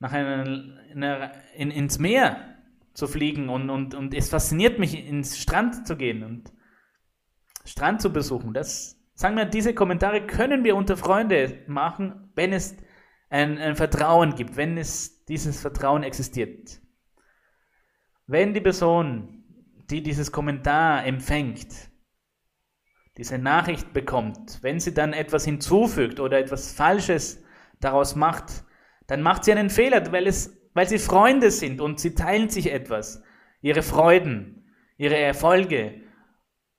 [0.00, 0.44] nach einer,
[0.92, 2.56] einer in, ins Meer
[2.92, 6.52] zu fliegen und, und, und es fasziniert mich, ins Strand zu gehen und
[7.64, 8.54] Strand zu besuchen.
[8.54, 12.76] Das, sagen wir, diese Kommentare können wir unter Freunde machen, wenn es
[13.30, 16.80] ein, ein Vertrauen gibt, wenn es dieses Vertrauen existiert.
[18.26, 19.44] Wenn die Person,
[19.90, 21.90] die dieses Kommentar empfängt,
[23.16, 27.42] diese Nachricht bekommt, wenn sie dann etwas hinzufügt oder etwas Falsches
[27.80, 28.64] daraus macht,
[29.06, 32.72] dann macht sie einen Fehler, weil, es, weil sie Freunde sind und sie teilen sich
[32.72, 33.22] etwas,
[33.62, 34.66] ihre Freuden,
[34.98, 36.02] ihre Erfolge.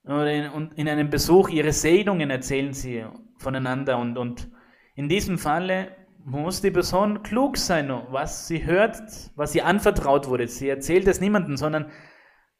[0.04, 3.04] Und in, in einem Besuch ihre Segnungen erzählen sie
[3.38, 3.98] voneinander.
[3.98, 4.48] Und, und
[4.94, 9.00] in diesem Falle muss die Person klug sein, was sie hört,
[9.34, 10.46] was ihr anvertraut wurde.
[10.46, 11.90] Sie erzählt es niemandem, sondern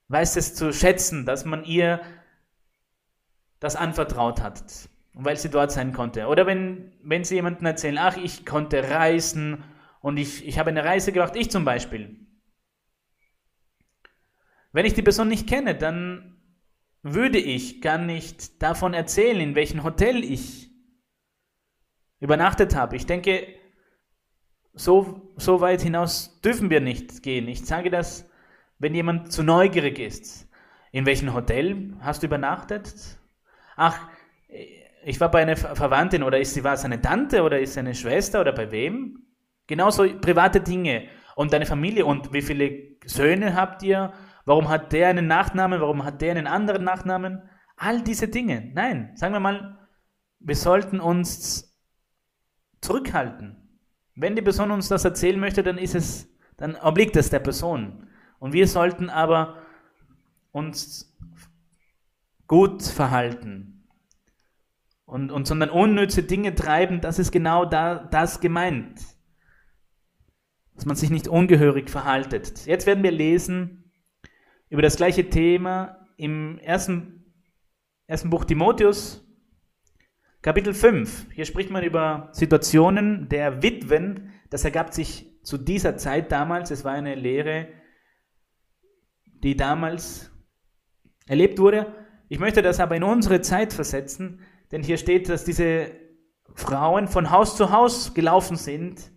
[0.09, 2.01] weiß es zu schätzen, dass man ihr,
[3.59, 4.63] das anvertraut hat,
[5.15, 6.27] weil sie dort sein konnte.
[6.27, 9.65] Oder wenn, wenn sie jemandem erzählen, ach, ich konnte reisen
[10.07, 12.15] und ich, ich habe eine Reise gemacht, ich zum Beispiel.
[14.71, 16.41] Wenn ich die Person nicht kenne, dann
[17.03, 20.71] würde ich gar nicht davon erzählen, in welchem Hotel ich
[22.21, 22.95] übernachtet habe.
[22.95, 23.49] Ich denke,
[24.75, 27.49] so, so weit hinaus dürfen wir nicht gehen.
[27.49, 28.31] Ich sage das,
[28.79, 30.49] wenn jemand zu neugierig ist.
[30.93, 32.95] In welchem Hotel hast du übernachtet?
[33.75, 34.09] Ach,
[35.05, 37.97] ich war bei einer Verwandtin oder ist sie war seine Tante oder ist sie eine
[37.97, 39.26] Schwester oder bei wem?
[39.67, 44.13] Genauso private Dinge und deine Familie und wie viele Söhne habt ihr?
[44.45, 45.81] Warum hat der einen Nachnamen?
[45.81, 47.43] Warum hat der einen anderen Nachnamen?
[47.77, 48.71] All diese Dinge.
[48.75, 49.79] Nein, sagen wir mal,
[50.39, 51.77] wir sollten uns
[52.81, 53.57] zurückhalten.
[54.15, 58.09] Wenn die Person uns das erzählen möchte, dann ist es, dann obliegt es der Person.
[58.39, 59.63] Und wir sollten aber
[60.53, 61.15] uns
[62.47, 63.89] gut verhalten
[65.05, 69.16] und, und sondern unnütze Dinge treiben, das ist genau da, das gemeint.
[70.77, 72.67] Dass man sich nicht ungehörig verhaltet.
[72.67, 73.91] Jetzt werden wir lesen
[74.69, 77.25] über das gleiche Thema im ersten,
[78.07, 79.27] ersten Buch Timotheus,
[80.43, 81.33] Kapitel 5.
[81.33, 84.33] Hier spricht man über Situationen der Witwen.
[84.49, 86.71] Das ergab sich zu dieser Zeit damals.
[86.71, 87.67] Es war eine Lehre,
[89.43, 90.31] die damals
[91.27, 91.93] erlebt wurde.
[92.29, 95.91] Ich möchte das aber in unsere Zeit versetzen, denn hier steht, dass diese
[96.55, 99.11] Frauen von Haus zu Haus gelaufen sind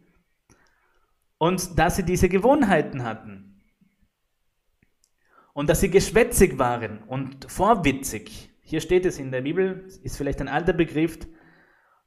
[1.39, 3.61] und dass sie diese Gewohnheiten hatten
[5.53, 8.51] und dass sie geschwätzig waren und vorwitzig.
[8.61, 11.17] Hier steht es in der Bibel, ist vielleicht ein alter Begriff,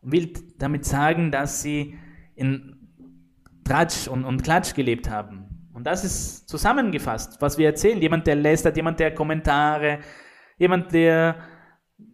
[0.03, 1.99] will damit sagen, dass sie
[2.37, 2.78] in
[3.64, 5.70] Tratsch und, und Klatsch gelebt haben.
[5.72, 8.01] Und das ist zusammengefasst, was wir erzählen.
[8.01, 10.01] Jemand, der lästert, jemand, der Kommentare,
[10.59, 11.37] jemand, der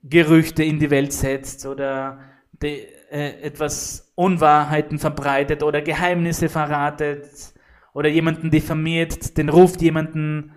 [0.03, 2.21] Gerüchte in die Welt setzt oder
[2.53, 7.55] der, äh, etwas Unwahrheiten verbreitet oder Geheimnisse verratet
[7.95, 10.51] oder jemanden diffamiert, den ruft jemanden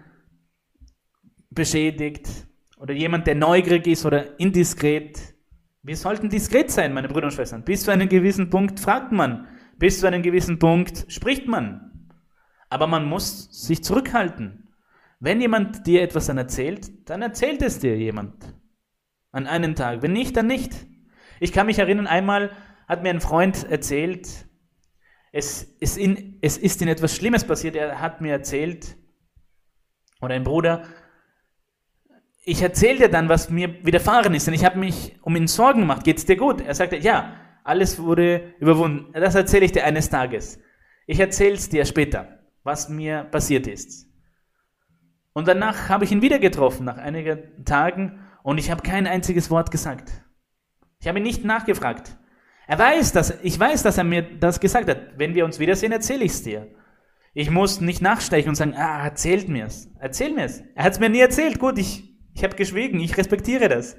[1.51, 2.27] beschädigt
[2.77, 5.35] oder jemand, der neugierig ist oder indiskret.
[5.83, 7.63] Wir sollten diskret sein, meine Brüder und Schwestern.
[7.63, 9.47] Bis zu einem gewissen Punkt fragt man,
[9.77, 12.09] bis zu einem gewissen Punkt spricht man.
[12.67, 14.69] Aber man muss sich zurückhalten.
[15.19, 18.55] Wenn jemand dir etwas dann erzählt, dann erzählt es dir jemand.
[19.31, 20.01] An einem Tag.
[20.01, 20.73] Wenn nicht, dann nicht.
[21.39, 22.49] Ich kann mich erinnern, einmal
[22.91, 24.27] hat mir ein Freund erzählt,
[25.31, 27.77] es ist, in, es ist in etwas Schlimmes passiert.
[27.77, 28.97] Er hat mir erzählt,
[30.19, 30.83] oder ein Bruder,
[32.43, 35.79] ich erzähle dir dann, was mir widerfahren ist, denn ich habe mich um ihn Sorgen
[35.79, 36.03] gemacht.
[36.03, 36.59] Geht's dir gut?
[36.59, 37.33] Er sagte, ja,
[37.63, 39.13] alles wurde überwunden.
[39.13, 40.59] Das erzähle ich dir eines Tages.
[41.07, 44.09] Ich erzähle es dir später, was mir passiert ist.
[45.31, 49.49] Und danach habe ich ihn wieder getroffen, nach einigen Tagen, und ich habe kein einziges
[49.49, 50.11] Wort gesagt.
[50.99, 52.17] Ich habe ihn nicht nachgefragt.
[52.71, 55.17] Er weiß, dass, ich weiß, dass er mir das gesagt hat.
[55.17, 56.73] Wenn wir uns wiedersehen, erzähle ich es dir.
[57.33, 59.89] Ich muss nicht nachstechen und sagen, ah, erzählt mir's.
[59.99, 60.63] Erzähl mir's.
[60.75, 61.59] Er hat es mir nie erzählt.
[61.59, 63.97] Gut, ich ich habe geschwiegen, ich respektiere das.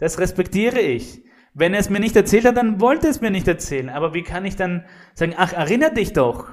[0.00, 1.22] Das respektiere ich.
[1.54, 3.88] Wenn er es mir nicht erzählt hat, dann wollte es mir nicht erzählen.
[3.88, 4.84] Aber wie kann ich dann
[5.14, 6.50] sagen, ach, erinnere dich doch,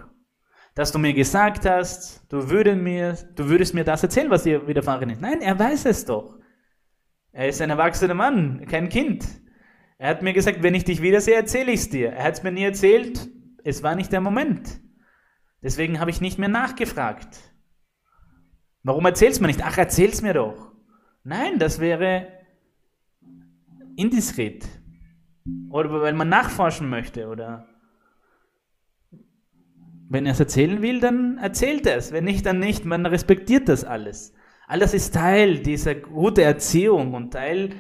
[0.75, 4.67] dass du mir gesagt hast, du, würde mir, du würdest mir das erzählen, was dir
[4.67, 5.19] widerfahren ist.
[5.19, 6.37] Nein, er weiß es doch.
[7.31, 9.25] Er ist ein erwachsener Mann, kein Kind.
[9.99, 12.13] Er hat mir gesagt, wenn ich dich wiedersehe, erzähle ich es dir.
[12.13, 13.29] Er hat es mir nie erzählt,
[13.65, 14.79] es war nicht der Moment.
[15.61, 17.37] Deswegen habe ich nicht mehr nachgefragt.
[18.81, 19.61] Warum erzählst du mir nicht?
[19.61, 20.71] Ach, erzähl's mir doch.
[21.25, 22.29] Nein, das wäre
[23.97, 24.65] indiskret.
[25.69, 27.67] Oder weil man nachforschen möchte oder
[30.09, 32.13] wenn er es erzählen will, dann erzählt er es.
[32.13, 32.85] Wenn nicht, dann nicht.
[32.85, 34.33] Man respektiert das alles.
[34.65, 37.75] Alles ist Teil dieser guten Erziehung und Teil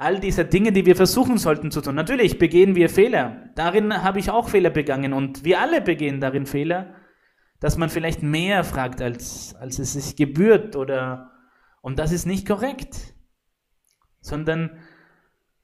[0.00, 1.94] all dieser Dinge, die wir versuchen sollten zu tun.
[1.94, 3.50] Natürlich begehen wir Fehler.
[3.54, 6.94] Darin habe ich auch Fehler begangen und wir alle begehen darin Fehler,
[7.60, 11.30] dass man vielleicht mehr fragt, als, als es sich gebührt oder
[11.82, 13.14] und das ist nicht korrekt,
[14.20, 14.78] sondern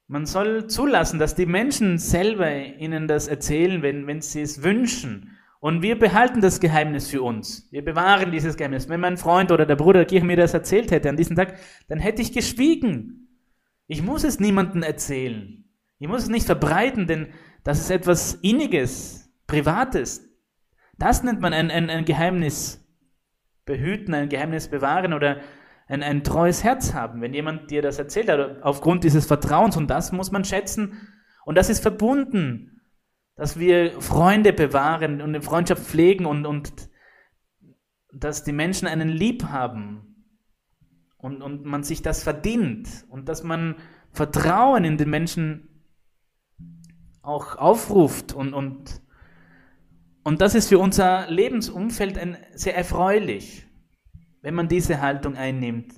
[0.07, 5.37] man soll zulassen, dass die Menschen selber ihnen das erzählen, wenn, wenn sie es wünschen.
[5.61, 7.69] Und wir behalten das Geheimnis für uns.
[7.73, 8.89] Wir bewahren dieses Geheimnis.
[8.89, 11.59] Wenn mein Freund oder der Bruder der Kirche mir das erzählt hätte an diesem Tag,
[11.89, 13.26] dann hätte ich geschwiegen.
[13.87, 15.65] Ich muss es niemandem erzählen.
[15.99, 17.33] Ich muss es nicht verbreiten, denn
[17.65, 20.29] das ist etwas Inniges, Privates.
[20.99, 22.85] Das nennt man ein, ein, ein Geheimnis
[23.65, 25.41] behüten, ein Geheimnis bewahren oder
[25.89, 29.77] ein, ein treues Herz haben, wenn jemand dir das erzählt hat, aufgrund dieses Vertrauens.
[29.77, 31.09] Und das muss man schätzen.
[31.45, 32.83] Und das ist verbunden,
[33.37, 36.73] dass wir Freunde bewahren und eine Freundschaft pflegen und, und
[38.13, 40.16] dass die Menschen einen lieb haben
[41.27, 43.75] und, und man sich das verdient und dass man
[44.13, 45.83] Vertrauen in den Menschen
[47.21, 49.03] auch aufruft und, und,
[50.23, 53.67] und das ist für unser Lebensumfeld ein, sehr erfreulich,
[54.41, 55.95] wenn man diese Haltung einnimmt.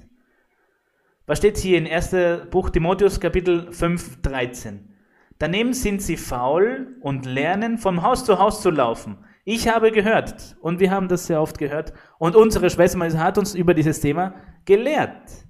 [1.26, 2.48] Was steht hier in 1.
[2.50, 4.94] Buch Timotheus Kapitel 5, 13?
[5.38, 9.18] Daneben sind sie faul und lernen, vom Haus zu Haus zu laufen.
[9.44, 13.54] Ich habe gehört, und wir haben das sehr oft gehört, und unsere Schwester hat uns
[13.54, 14.34] über dieses Thema
[14.68, 15.46] gelehrt.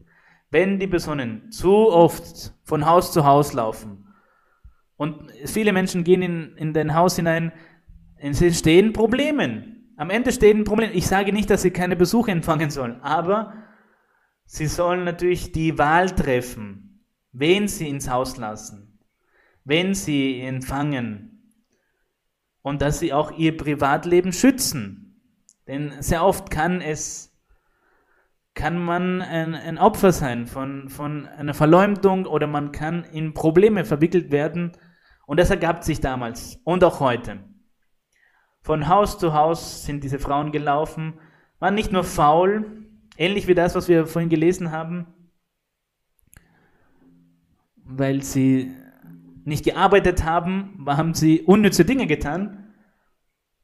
[0.50, 4.06] Wenn die Personen zu oft von Haus zu Haus laufen,
[4.96, 7.52] und viele Menschen gehen in, in dein Haus hinein,
[8.16, 9.92] es entstehen Problemen.
[9.96, 10.92] Am Ende stehen Probleme.
[10.92, 13.52] Ich sage nicht, dass sie keine Besuche empfangen sollen, aber
[14.44, 18.88] sie sollen natürlich die Wahl treffen, wen sie ins Haus lassen
[19.68, 21.52] wenn sie empfangen
[22.62, 25.20] und dass sie auch ihr Privatleben schützen.
[25.66, 27.27] Denn sehr oft kann es,
[28.58, 33.84] kann man ein, ein Opfer sein von, von einer Verleumdung oder man kann in Probleme
[33.84, 34.72] verwickelt werden.
[35.26, 37.38] Und das ergab sich damals und auch heute.
[38.60, 41.20] Von Haus zu Haus sind diese Frauen gelaufen,
[41.60, 45.06] waren nicht nur faul, ähnlich wie das, was wir vorhin gelesen haben,
[47.84, 48.74] weil sie
[49.44, 52.74] nicht gearbeitet haben, haben sie unnütze Dinge getan,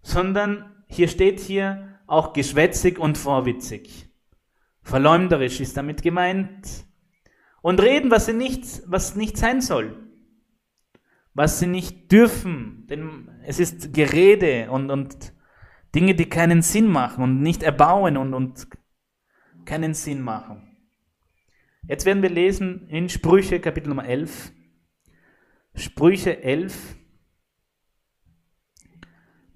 [0.03, 4.04] sondern hier steht hier auch geschwätzig und vorwitzig.
[4.85, 6.85] Verleumderisch ist damit gemeint.
[7.63, 9.97] Und reden, was sie nicht, was nicht sein soll.
[11.33, 12.87] Was sie nicht dürfen.
[12.89, 15.33] Denn es ist Gerede und, und
[15.95, 18.69] Dinge, die keinen Sinn machen und nicht erbauen und, und
[19.65, 20.77] keinen Sinn machen.
[21.89, 24.53] Jetzt werden wir lesen in Sprüche Kapitel Nummer 11.
[25.75, 26.97] Sprüche 11.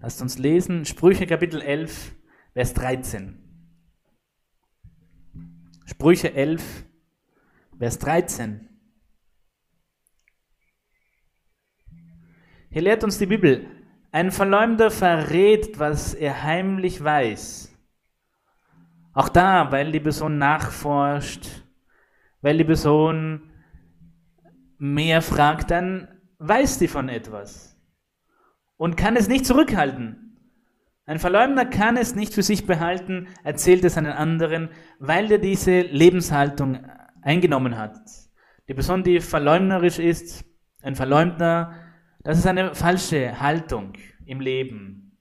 [0.01, 2.15] Lasst uns lesen, Sprüche Kapitel 11,
[2.55, 3.48] Vers 13.
[5.91, 6.85] Sprüche 11,
[7.79, 8.69] Vers 13.
[12.69, 13.67] Hier lehrt uns die Bibel,
[14.13, 17.75] ein Verleumder verrät, was er heimlich weiß.
[19.15, 21.49] Auch da, weil die Person nachforscht,
[22.43, 23.51] weil die Person
[24.77, 27.81] mehr fragt, dann weiß sie von etwas
[28.77, 30.28] und kann es nicht zurückhalten.
[31.09, 35.81] Ein Verleumder kann es nicht für sich behalten, erzählt es einen anderen, weil er diese
[35.81, 36.85] Lebenshaltung
[37.23, 37.99] eingenommen hat.
[38.69, 40.45] Die Person, die verleumderisch ist,
[40.83, 41.73] ein Verleumder,
[42.21, 43.95] das ist eine falsche Haltung
[44.27, 45.19] im Leben.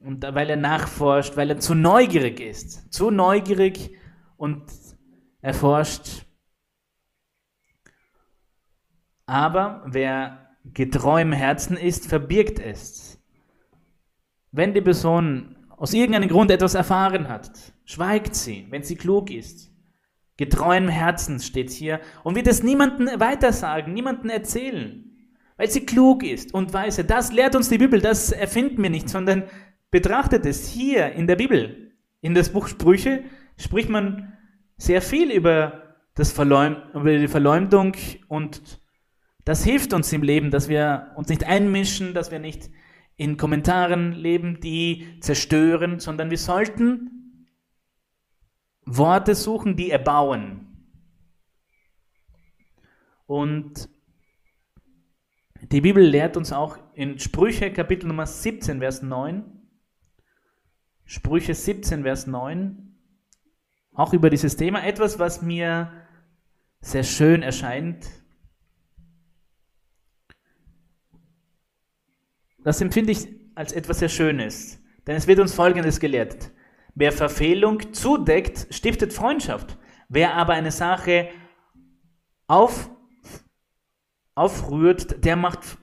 [0.00, 3.96] Und weil er nachforscht, weil er zu neugierig ist, zu neugierig
[4.36, 4.64] und
[5.40, 6.26] erforscht
[9.26, 13.15] aber wer getreu im Herzen ist, verbirgt es.
[14.52, 17.50] Wenn die Person aus irgendeinem Grund etwas erfahren hat,
[17.84, 19.70] schweigt sie, wenn sie klug ist.
[20.36, 25.04] Getreu im Herzen steht hier und wird es niemandem weitersagen, niemandem erzählen,
[25.56, 27.04] weil sie klug ist und weise.
[27.04, 29.44] Das lehrt uns die Bibel, das erfinden wir nicht, sondern
[29.90, 31.92] betrachtet es hier in der Bibel.
[32.20, 33.24] In das Buch Sprüche
[33.56, 34.34] spricht man
[34.76, 35.82] sehr viel über,
[36.14, 37.94] das Verleum über die Verleumdung
[38.28, 38.80] und
[39.44, 42.70] das hilft uns im Leben, dass wir uns nicht einmischen, dass wir nicht
[43.16, 47.48] in Kommentaren leben, die zerstören, sondern wir sollten
[48.84, 50.66] Worte suchen, die erbauen.
[53.26, 53.88] Und
[55.62, 59.44] die Bibel lehrt uns auch in Sprüche Kapitel Nummer 17, Vers 9,
[61.04, 62.96] Sprüche 17, Vers 9,
[63.92, 65.90] auch über dieses Thema, etwas, was mir
[66.80, 68.06] sehr schön erscheint,
[72.66, 74.82] Das empfinde ich als etwas sehr Schönes.
[75.06, 76.50] Denn es wird uns Folgendes gelehrt.
[76.96, 79.78] Wer Verfehlung zudeckt, stiftet Freundschaft.
[80.08, 81.28] Wer aber eine Sache
[82.48, 82.90] auf,
[84.34, 85.78] aufrührt, der macht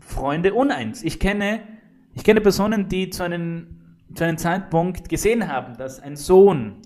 [0.00, 1.02] Freunde uneins.
[1.02, 1.66] Ich kenne,
[2.14, 6.82] ich kenne Personen, die zu einem, zu einem Zeitpunkt gesehen haben, dass ein Sohn,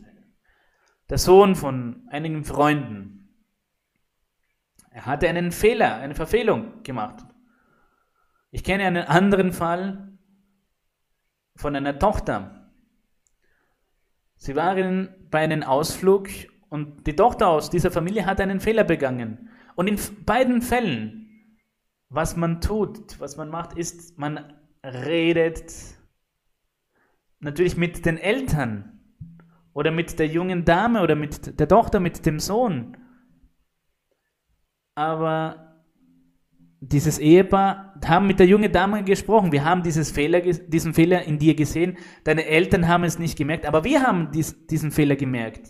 [1.10, 3.28] der Sohn von einigen Freunden,
[4.92, 7.35] er hatte einen Fehler, eine Verfehlung gemacht.
[8.50, 10.16] Ich kenne einen anderen Fall
[11.56, 12.70] von einer Tochter.
[14.36, 16.28] Sie waren bei einem Ausflug
[16.68, 19.50] und die Tochter aus dieser Familie hat einen Fehler begangen.
[19.74, 21.26] Und in beiden Fällen,
[22.08, 24.52] was man tut, was man macht, ist, man
[24.84, 25.72] redet
[27.40, 29.00] natürlich mit den Eltern
[29.72, 32.96] oder mit der jungen Dame oder mit der Tochter, mit dem Sohn.
[34.94, 35.65] Aber
[36.80, 39.52] dieses Ehepaar haben mit der jungen Dame gesprochen.
[39.52, 41.96] Wir haben Fehler, diesen Fehler in dir gesehen.
[42.24, 45.68] Deine Eltern haben es nicht gemerkt, aber wir haben dies, diesen Fehler gemerkt.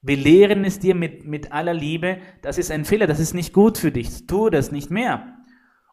[0.00, 3.52] Wir lehren es dir mit, mit aller Liebe, das ist ein Fehler, das ist nicht
[3.52, 5.36] gut für dich, tu das nicht mehr.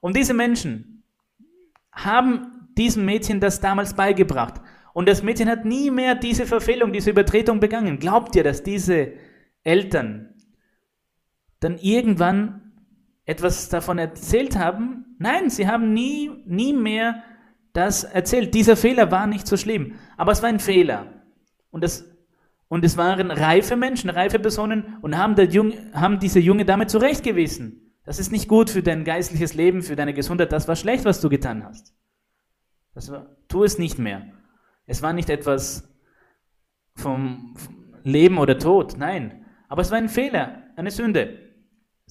[0.02, 1.04] Und diese Menschen
[1.92, 4.62] haben diesem Mädchen das damals beigebracht.
[4.94, 8.00] Und das Mädchen hat nie mehr diese Verfehlung, diese Übertretung begangen.
[8.00, 9.14] Glaubt ihr, dass diese
[9.64, 10.34] Eltern
[11.60, 12.69] dann irgendwann
[13.30, 15.06] etwas davon erzählt haben?
[15.20, 17.24] Nein, sie haben nie, nie mehr
[17.74, 18.56] das erzählt.
[18.56, 21.06] Dieser Fehler war nicht so schlimm, aber es war ein Fehler.
[21.70, 22.10] Und es,
[22.70, 26.90] und es waren reife Menschen, reife Personen und haben, der Junge, haben diese Junge damit
[26.90, 27.94] zurechtgewiesen.
[28.04, 30.52] Das ist nicht gut für dein geistliches Leben, für deine Gesundheit.
[30.52, 31.94] Das war schlecht, was du getan hast.
[32.96, 34.24] Das war, tu es nicht mehr.
[34.88, 35.88] Es war nicht etwas
[36.96, 37.54] vom
[38.04, 39.46] Leben oder Tod, nein.
[39.68, 41.49] Aber es war ein Fehler, eine Sünde.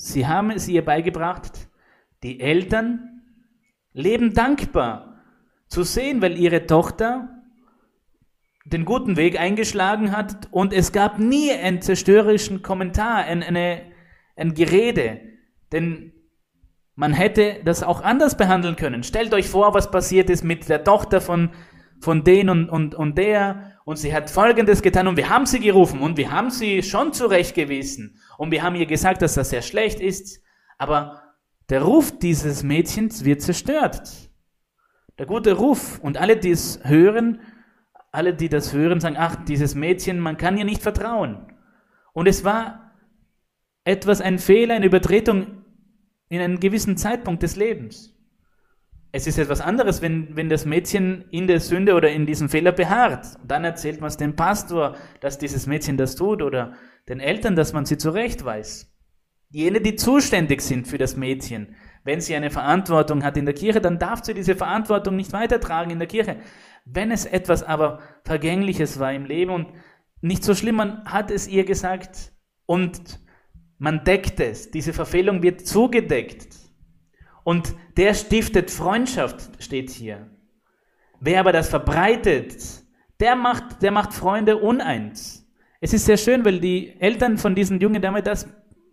[0.00, 1.68] Sie haben es ihr beigebracht.
[2.22, 3.20] Die Eltern
[3.92, 5.20] leben dankbar
[5.66, 7.42] zu sehen, weil ihre Tochter
[8.64, 13.82] den guten Weg eingeschlagen hat und es gab nie einen zerstörerischen Kommentar, ein, eine,
[14.36, 15.20] ein Gerede.
[15.72, 16.12] Denn
[16.94, 19.02] man hätte das auch anders behandeln können.
[19.02, 21.50] Stellt euch vor, was passiert ist mit der Tochter von,
[22.00, 25.60] von den und, und, und der und sie hat Folgendes getan und wir haben sie
[25.60, 29.62] gerufen und wir haben sie schon zurechtgewiesen und wir haben ihr gesagt, dass das sehr
[29.62, 30.42] schlecht ist,
[30.76, 31.22] aber
[31.70, 34.30] der Ruf dieses Mädchens wird zerstört.
[35.16, 37.40] Der gute Ruf und alle, die es hören,
[38.12, 41.50] alle, die das hören, sagen, ach, dieses Mädchen, man kann ihr nicht vertrauen.
[42.12, 42.92] Und es war
[43.84, 45.64] etwas, ein Fehler, eine Übertretung
[46.28, 48.14] in einem gewissen Zeitpunkt des Lebens.
[49.18, 52.70] Es ist etwas anderes, wenn, wenn das Mädchen in der Sünde oder in diesem Fehler
[52.70, 53.26] beharrt.
[53.42, 56.74] Und dann erzählt man es dem Pastor, dass dieses Mädchen das tut oder
[57.08, 58.94] den Eltern, dass man sie zurechtweist.
[59.50, 63.80] Jene, die zuständig sind für das Mädchen, wenn sie eine Verantwortung hat in der Kirche,
[63.80, 66.36] dann darf sie diese Verantwortung nicht weitertragen in der Kirche.
[66.84, 69.66] Wenn es etwas aber Vergängliches war im Leben und
[70.20, 72.30] nicht so schlimm, man hat es ihr gesagt
[72.66, 73.18] und
[73.78, 74.70] man deckt es.
[74.70, 76.67] Diese Verfehlung wird zugedeckt.
[77.48, 80.28] Und der stiftet Freundschaft, steht hier.
[81.18, 82.84] Wer aber das verbreitet,
[83.20, 85.50] der macht, der macht Freunde uneins.
[85.80, 88.46] Es ist sehr schön, weil die Eltern von diesen Jungen damit das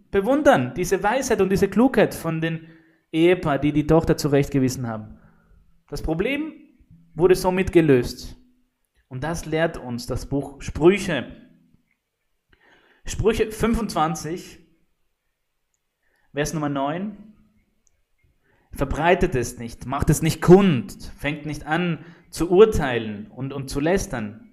[0.10, 2.70] bewundern, diese Weisheit und diese Klugheit von den
[3.12, 5.20] Ehepaar, die die Tochter zurechtgewiesen haben.
[5.90, 6.54] Das Problem
[7.14, 8.38] wurde somit gelöst.
[9.10, 11.28] Und das lehrt uns das Buch Sprüche.
[13.04, 14.60] Sprüche 25,
[16.34, 17.35] Vers Nummer 9.
[18.76, 23.80] Verbreitet es nicht, macht es nicht kund, fängt nicht an zu urteilen und, und zu
[23.80, 24.52] lästern.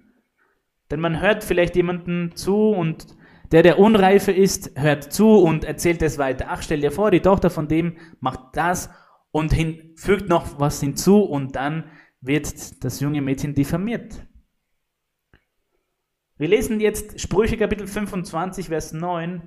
[0.89, 3.05] Denn man hört vielleicht jemanden zu und
[3.51, 6.45] der, der unreife ist, hört zu und erzählt es weiter.
[6.49, 8.89] Ach, stell dir vor, die Tochter von dem macht das
[9.31, 11.83] und hin, fügt noch was hinzu und dann
[12.21, 14.25] wird das junge Mädchen diffamiert.
[16.37, 19.41] Wir lesen jetzt Sprüche Kapitel 25, Vers 9.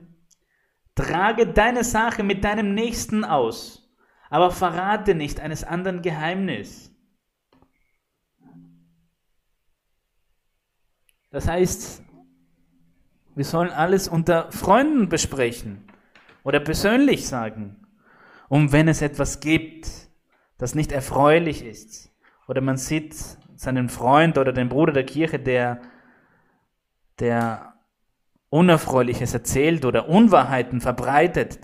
[0.95, 3.86] Trage deine Sache mit deinem Nächsten aus,
[4.31, 6.93] aber verrate nicht eines anderen Geheimnis.
[11.31, 12.03] Das heißt,
[13.35, 15.85] wir sollen alles unter Freunden besprechen
[16.45, 17.87] oder persönlich sagen.
[18.49, 19.89] Und wenn es etwas gibt,
[20.57, 22.11] das nicht erfreulich ist,
[22.49, 23.15] oder man sieht
[23.57, 25.83] seinen Freund oder den Bruder der Kirche, der,
[27.19, 27.75] der
[28.49, 31.59] Unerfreuliches erzählt oder Unwahrheiten verbreitet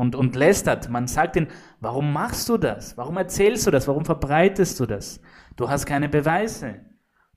[0.00, 0.88] und, und lästert.
[0.88, 1.46] Man sagt ihm,
[1.80, 2.96] warum machst du das?
[2.96, 3.86] Warum erzählst du das?
[3.86, 5.20] Warum verbreitest du das?
[5.56, 6.80] Du hast keine Beweise.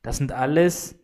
[0.01, 0.95] Das sind alles,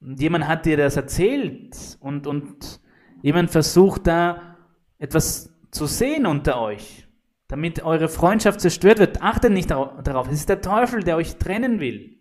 [0.00, 2.80] jemand hat dir das erzählt und, und
[3.20, 4.56] jemand versucht da
[4.98, 7.08] etwas zu sehen unter euch,
[7.48, 9.22] damit eure Freundschaft zerstört wird.
[9.22, 10.28] Achtet nicht darauf.
[10.28, 12.20] Es ist der Teufel, der euch trennen will.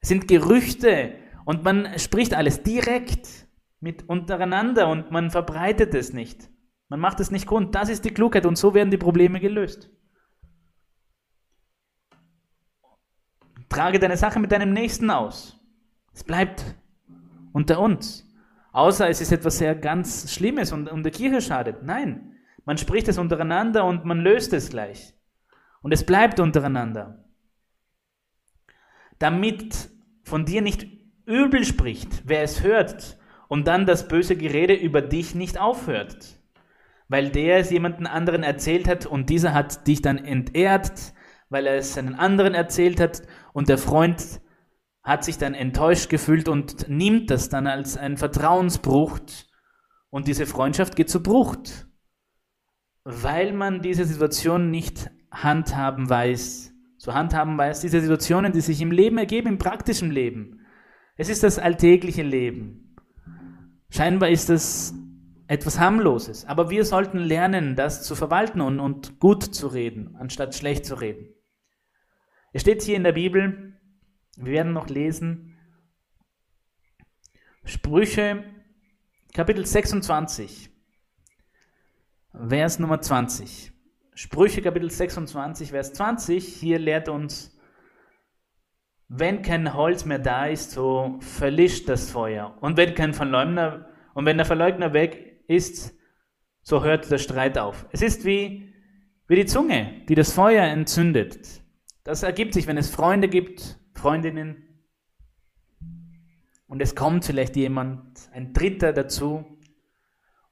[0.00, 1.14] Es sind Gerüchte,
[1.44, 3.47] und man spricht alles direkt
[3.80, 6.50] mit untereinander und man verbreitet es nicht.
[6.88, 7.74] Man macht es nicht kund.
[7.74, 9.90] Das ist die Klugheit und so werden die Probleme gelöst.
[13.68, 15.60] Trage deine Sache mit deinem Nächsten aus.
[16.14, 16.64] Es bleibt
[17.52, 18.24] unter uns.
[18.72, 21.82] Außer es ist etwas sehr ganz Schlimmes und um der Kirche schadet.
[21.82, 25.14] Nein, man spricht es untereinander und man löst es gleich.
[25.82, 27.24] Und es bleibt untereinander.
[29.18, 29.90] Damit
[30.24, 30.86] von dir nicht
[31.26, 33.18] übel spricht, wer es hört
[33.48, 36.38] und dann das böse Gerede über dich nicht aufhört,
[37.08, 41.14] weil der es jemanden anderen erzählt hat und dieser hat dich dann entehrt,
[41.48, 43.22] weil er es einen anderen erzählt hat
[43.52, 44.40] und der Freund
[45.02, 49.18] hat sich dann enttäuscht gefühlt und nimmt das dann als einen Vertrauensbruch
[50.10, 51.56] und diese Freundschaft geht zu Bruch,
[53.04, 58.90] weil man diese Situation nicht handhaben weiß, zu handhaben weiß, diese Situationen, die sich im
[58.90, 60.60] Leben ergeben, im praktischen Leben,
[61.20, 62.87] Es ist das alltägliche Leben.
[63.90, 64.94] Scheinbar ist es
[65.46, 70.54] etwas harmloses, aber wir sollten lernen, das zu verwalten und, und gut zu reden, anstatt
[70.54, 71.34] schlecht zu reden.
[72.52, 73.78] Es steht hier in der Bibel,
[74.36, 75.56] wir werden noch lesen,
[77.64, 78.44] Sprüche,
[79.34, 80.70] Kapitel 26,
[82.32, 83.72] Vers Nummer 20.
[84.14, 87.57] Sprüche, Kapitel 26, Vers 20, hier lehrt uns,
[89.08, 92.56] wenn kein Holz mehr da ist, so verlischt das Feuer.
[92.60, 95.94] Und wenn kein Verleugner, und wenn der Verleugner weg ist,
[96.62, 97.86] so hört der Streit auf.
[97.92, 98.74] Es ist wie,
[99.26, 101.62] wie die Zunge, die das Feuer entzündet.
[102.04, 104.68] Das ergibt sich, wenn es Freunde gibt, Freundinnen,
[106.68, 109.44] und es kommt vielleicht jemand, ein Dritter dazu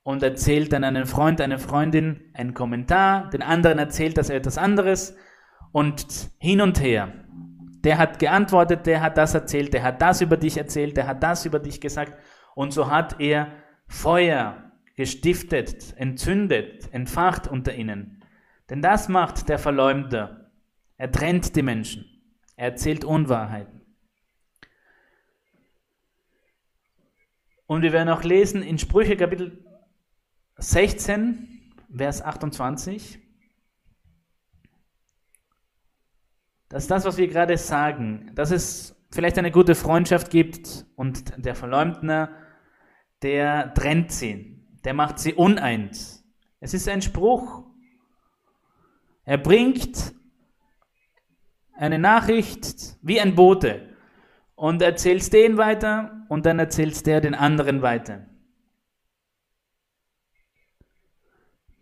[0.03, 5.15] und erzählt dann einem Freund, einer Freundin einen Kommentar, den anderen erzählt das etwas anderes
[5.73, 7.26] und hin und her.
[7.87, 11.23] Der hat geantwortet, der hat das erzählt, der hat das über dich erzählt, der hat
[11.23, 12.19] das über dich gesagt
[12.57, 13.53] und so hat er
[13.87, 18.25] Feuer gestiftet, entzündet, entfacht unter ihnen.
[18.69, 20.51] Denn das macht der Verleumder.
[20.97, 22.07] Er trennt die Menschen.
[22.57, 23.83] Er erzählt Unwahrheiten.
[27.69, 29.65] Und wir werden auch lesen in Sprüche Kapitel
[30.57, 33.26] 16, Vers 28.
[36.69, 41.33] Das ist das, was wir gerade sagen, dass es vielleicht eine gute Freundschaft gibt und
[41.37, 42.31] der Verleumdner,
[43.23, 46.25] der trennt sie, der macht sie uneins.
[46.61, 47.65] Es ist ein Spruch.
[49.25, 50.15] Er bringt
[51.73, 53.97] eine Nachricht wie ein Bote
[54.55, 58.27] und erzählst den weiter und dann erzählst der den anderen weiter.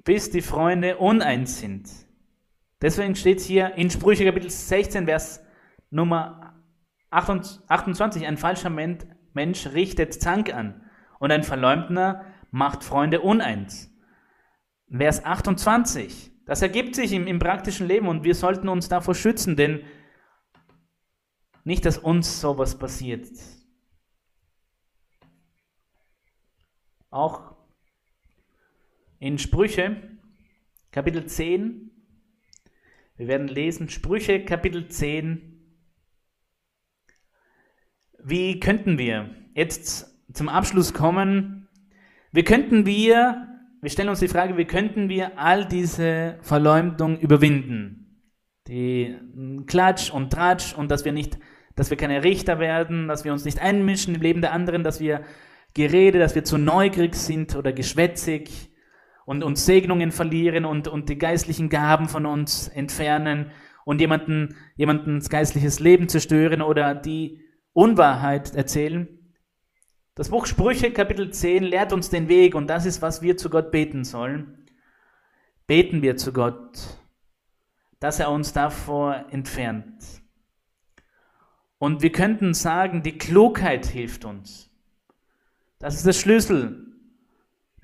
[0.05, 2.04] Bis die Freunde uneins sind.
[2.85, 5.43] Deswegen steht es hier in Sprüche Kapitel 16, Vers
[5.89, 6.62] Nummer
[7.09, 10.85] 28, ein falscher Mensch richtet Zank an
[11.18, 13.91] und ein Verleumdner macht Freunde uneins.
[14.95, 19.57] Vers 28, das ergibt sich im, im praktischen Leben und wir sollten uns davor schützen,
[19.57, 19.82] denn
[21.64, 23.30] nicht, dass uns sowas passiert.
[27.09, 27.57] Auch
[29.20, 30.03] in Sprüche,
[30.91, 31.93] Kapitel 10,
[33.17, 35.61] wir werden lesen, Sprüche, Kapitel 10.
[38.23, 41.69] Wie könnten wir jetzt zum Abschluss kommen?
[42.33, 43.49] Wie könnten wir,
[43.81, 48.21] wir stellen uns die Frage, wie könnten wir all diese Verleumdung überwinden?
[48.67, 49.15] Die
[49.67, 51.39] Klatsch und Tratsch und dass wir nicht
[51.77, 55.01] dass wir keine Richter werden, dass wir uns nicht einmischen im Leben der anderen, dass
[55.01, 55.25] wir
[55.75, 58.71] Gerede, dass wir zu neugierig sind oder geschwätzig
[59.27, 63.51] und uns Segnungen verlieren und, und die geistlichen Gaben von uns entfernen
[63.85, 67.41] und jemanden, jemandens geistliches Leben zerstören oder die
[67.72, 69.09] Unwahrheit erzählen.
[70.14, 73.51] Das Buch Sprüche Kapitel 10 lehrt uns den Weg und das ist, was wir zu
[73.51, 74.66] Gott beten sollen.
[75.66, 76.79] Beten wir zu Gott,
[77.99, 80.22] dass er uns davor entfernt.
[81.79, 84.70] Und wir könnten sagen, die Klugheit hilft uns.
[85.79, 86.93] Das ist der Schlüssel.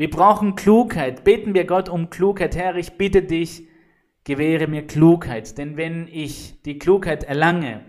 [0.00, 1.24] Wir brauchen Klugheit.
[1.24, 2.56] Beten wir Gott um Klugheit.
[2.56, 3.68] Herr, ich bitte dich,
[4.24, 5.58] gewähre mir Klugheit.
[5.58, 7.84] Denn wenn ich die Klugheit erlange,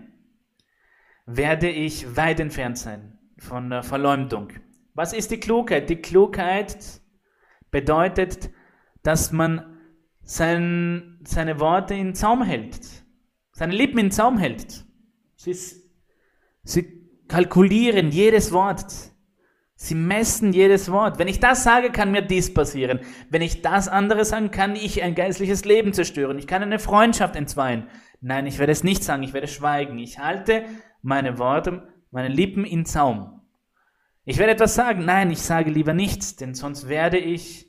[1.24, 4.48] werde ich weit entfernt sein von der Verleumdung.
[4.92, 5.88] Was ist die Klugheit?
[5.88, 7.00] Die Klugheit
[7.70, 8.50] bedeutet,
[9.02, 9.78] dass man
[10.20, 13.06] sein, seine Worte in Zaum hält,
[13.52, 14.84] seine Lippen in Zaum hält.
[15.46, 15.90] Ist
[16.62, 19.11] Sie kalkulieren jedes Wort.
[19.82, 21.18] Sie messen jedes Wort.
[21.18, 23.00] Wenn ich das sage, kann mir dies passieren.
[23.30, 26.38] Wenn ich das andere sage, kann ich ein geistliches Leben zerstören.
[26.38, 27.88] Ich kann eine Freundschaft entzweien.
[28.20, 29.98] Nein, ich werde es nicht sagen, ich werde schweigen.
[29.98, 30.66] Ich halte
[31.02, 33.40] meine Worte, meine Lippen in Zaum.
[34.24, 35.04] Ich werde etwas sagen.
[35.04, 37.66] Nein, ich sage lieber nichts, denn sonst werde ich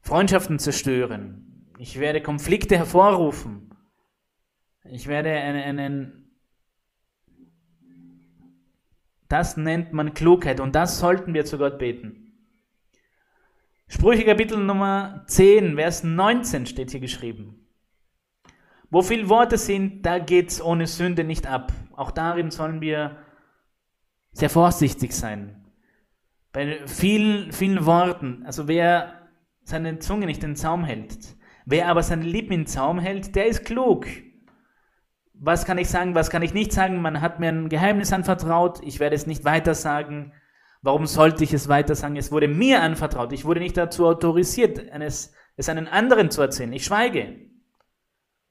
[0.00, 1.74] Freundschaften zerstören.
[1.76, 3.74] Ich werde Konflikte hervorrufen.
[4.90, 6.19] Ich werde einen, einen
[9.30, 12.32] Das nennt man Klugheit und das sollten wir zu Gott beten.
[13.86, 17.64] Sprüche Kapitel Nummer 10, Vers 19 steht hier geschrieben.
[18.90, 21.72] Wo viele Worte sind, da geht's ohne Sünde nicht ab.
[21.92, 23.18] Auch darin sollen wir
[24.32, 25.64] sehr vorsichtig sein.
[26.52, 29.28] Bei vielen, vielen Worten, also wer
[29.62, 33.36] seine Zunge nicht in den Zaum hält, wer aber seine Lippen in den Zaum hält,
[33.36, 34.08] der ist klug
[35.42, 37.00] was kann ich sagen, was kann ich nicht sagen?
[37.00, 40.32] Man hat mir ein Geheimnis anvertraut, ich werde es nicht weiter sagen.
[40.82, 42.16] Warum sollte ich es weiter sagen?
[42.16, 43.32] Es wurde mir anvertraut.
[43.32, 46.72] Ich wurde nicht dazu autorisiert, es, es einen anderen zu erzählen.
[46.72, 47.38] Ich schweige.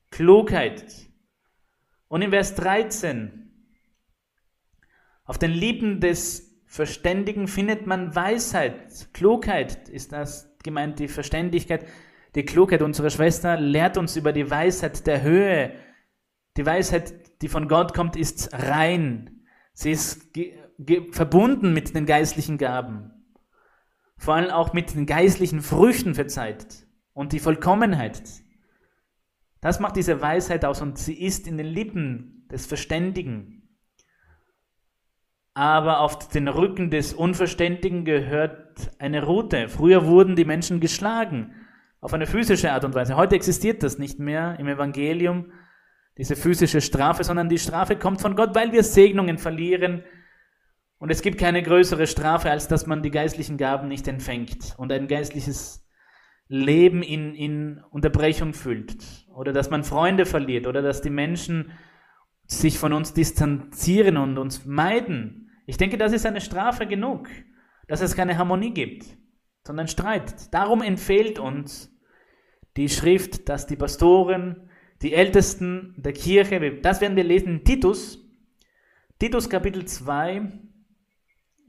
[0.10, 0.84] Klugheit.
[2.08, 3.52] Und in Vers 13,
[5.26, 9.10] Auf den Lippen des Verständigen findet man Weisheit.
[9.14, 11.86] Klugheit ist das gemeint, die Verständigkeit,
[12.34, 12.82] die Klugheit.
[12.82, 15.72] Unsere Schwester lehrt uns über die Weisheit der Höhe.
[16.60, 19.46] Die Weisheit, die von Gott kommt, ist rein.
[19.72, 20.38] Sie ist
[21.12, 23.14] verbunden mit den geistlichen Gaben.
[24.18, 28.22] Vor allem auch mit den geistlichen Früchten verzeiht und die Vollkommenheit.
[29.62, 33.70] Das macht diese Weisheit aus und sie ist in den Lippen des Verständigen.
[35.54, 39.70] Aber auf den Rücken des Unverständigen gehört eine Rute.
[39.70, 41.56] Früher wurden die Menschen geschlagen,
[42.02, 43.16] auf eine physische Art und Weise.
[43.16, 45.54] Heute existiert das nicht mehr im Evangelium,
[46.20, 50.04] diese physische Strafe, sondern die Strafe kommt von Gott, weil wir Segnungen verlieren.
[50.98, 54.92] Und es gibt keine größere Strafe, als dass man die geistlichen Gaben nicht empfängt und
[54.92, 55.88] ein geistliches
[56.50, 58.98] Leben in, in Unterbrechung fühlt
[59.34, 61.72] oder dass man Freunde verliert oder dass die Menschen
[62.48, 65.52] sich von uns distanzieren und uns meiden.
[65.68, 67.30] Ich denke, das ist eine Strafe genug,
[67.88, 69.06] dass es keine Harmonie gibt,
[69.66, 70.54] sondern Streit.
[70.54, 71.96] Darum empfiehlt uns
[72.76, 74.69] die Schrift, dass die Pastoren,
[75.02, 78.20] die Ältesten der Kirche, das werden wir lesen in Titus,
[79.20, 80.52] Titus Kapitel 2,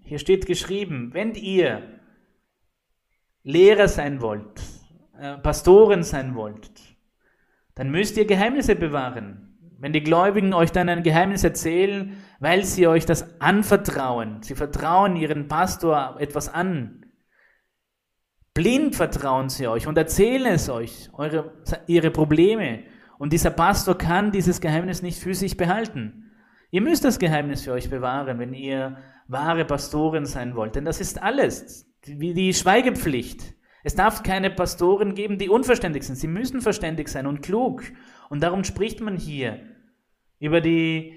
[0.04, 2.00] hier steht geschrieben, wenn ihr
[3.42, 4.60] Lehrer sein wollt,
[5.18, 6.70] äh, Pastoren sein wollt,
[7.74, 9.46] dann müsst ihr Geheimnisse bewahren.
[9.78, 15.16] Wenn die Gläubigen euch dann ein Geheimnis erzählen, weil sie euch das anvertrauen, sie vertrauen
[15.16, 17.06] ihren Pastor etwas an,
[18.52, 21.52] blind vertrauen sie euch und erzählen es euch, eure,
[21.86, 22.84] ihre Probleme.
[23.20, 26.32] Und dieser Pastor kann dieses Geheimnis nicht für sich behalten.
[26.70, 28.96] Ihr müsst das Geheimnis für euch bewahren, wenn ihr
[29.28, 30.74] wahre Pastoren sein wollt.
[30.74, 33.56] Denn das ist alles wie die Schweigepflicht.
[33.84, 36.16] Es darf keine Pastoren geben, die unverständig sind.
[36.16, 37.82] Sie müssen verständig sein und klug.
[38.30, 39.66] Und darum spricht man hier
[40.38, 41.14] über die,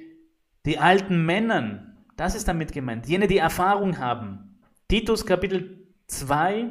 [0.66, 2.06] die alten Männern.
[2.18, 3.08] Das ist damit gemeint.
[3.08, 4.60] Jene, die Erfahrung haben.
[4.90, 6.70] Titus Kapitel 2,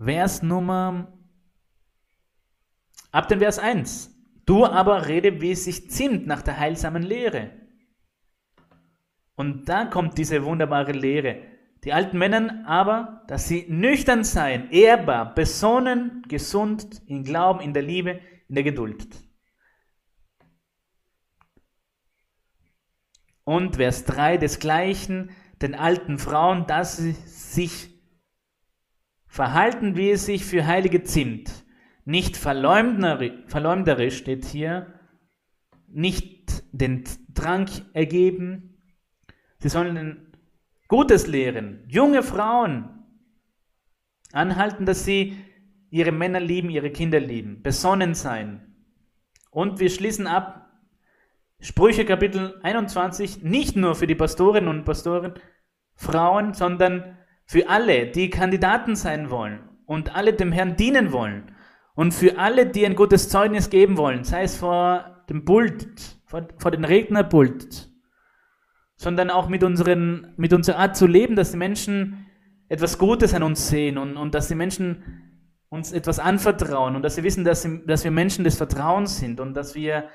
[0.00, 1.13] Vers Nummer,
[3.14, 4.10] ab dem Vers 1.
[4.44, 7.52] Du aber rede, wie es sich zimmt nach der heilsamen Lehre.
[9.36, 11.42] Und da kommt diese wunderbare Lehre.
[11.84, 17.82] Die alten Männer aber, dass sie nüchtern seien, ehrbar, besonnen, gesund, in Glauben, in der
[17.82, 19.06] Liebe, in der Geduld.
[23.44, 25.30] Und Vers 3 desgleichen
[25.62, 27.90] den alten Frauen, dass sie sich
[29.26, 31.63] verhalten, wie es sich für Heilige zimmt.
[32.04, 34.92] Nicht verleumderisch steht hier,
[35.88, 38.78] nicht den Trank ergeben.
[39.58, 40.32] Sie sollen
[40.88, 42.90] Gutes lehren, junge Frauen
[44.32, 45.36] anhalten, dass sie
[45.90, 48.74] ihre Männer lieben, ihre Kinder lieben, besonnen sein.
[49.50, 50.60] Und wir schließen ab
[51.60, 55.34] Sprüche Kapitel 21 nicht nur für die Pastoren und Pastoren,
[55.94, 61.53] Frauen, sondern für alle, die Kandidaten sein wollen und alle dem Herrn dienen wollen
[61.94, 66.48] und für alle, die ein gutes Zeugnis geben wollen, sei es vor dem Pult, vor,
[66.58, 67.90] vor dem Rednerpult,
[68.96, 72.26] sondern auch mit, unseren, mit unserer Art zu leben, dass die Menschen
[72.68, 75.04] etwas Gutes an uns sehen und, und dass die Menschen
[75.68, 79.40] uns etwas anvertrauen und dass sie wissen, dass, sie, dass wir Menschen des Vertrauens sind
[79.40, 80.08] und dass wir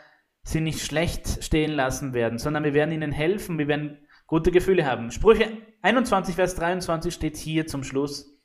[0.43, 4.86] sie nicht schlecht stehen lassen werden, sondern wir werden ihnen helfen, wir werden gute Gefühle
[4.86, 5.11] haben.
[5.11, 5.51] Sprüche
[5.82, 8.39] 21, Vers 23 steht hier zum Schluss.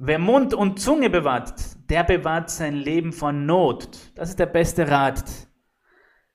[0.00, 1.54] Wer Mund und Zunge bewahrt,
[1.90, 4.12] der bewahrt sein Leben von Not.
[4.14, 5.24] Das ist der beste Rat.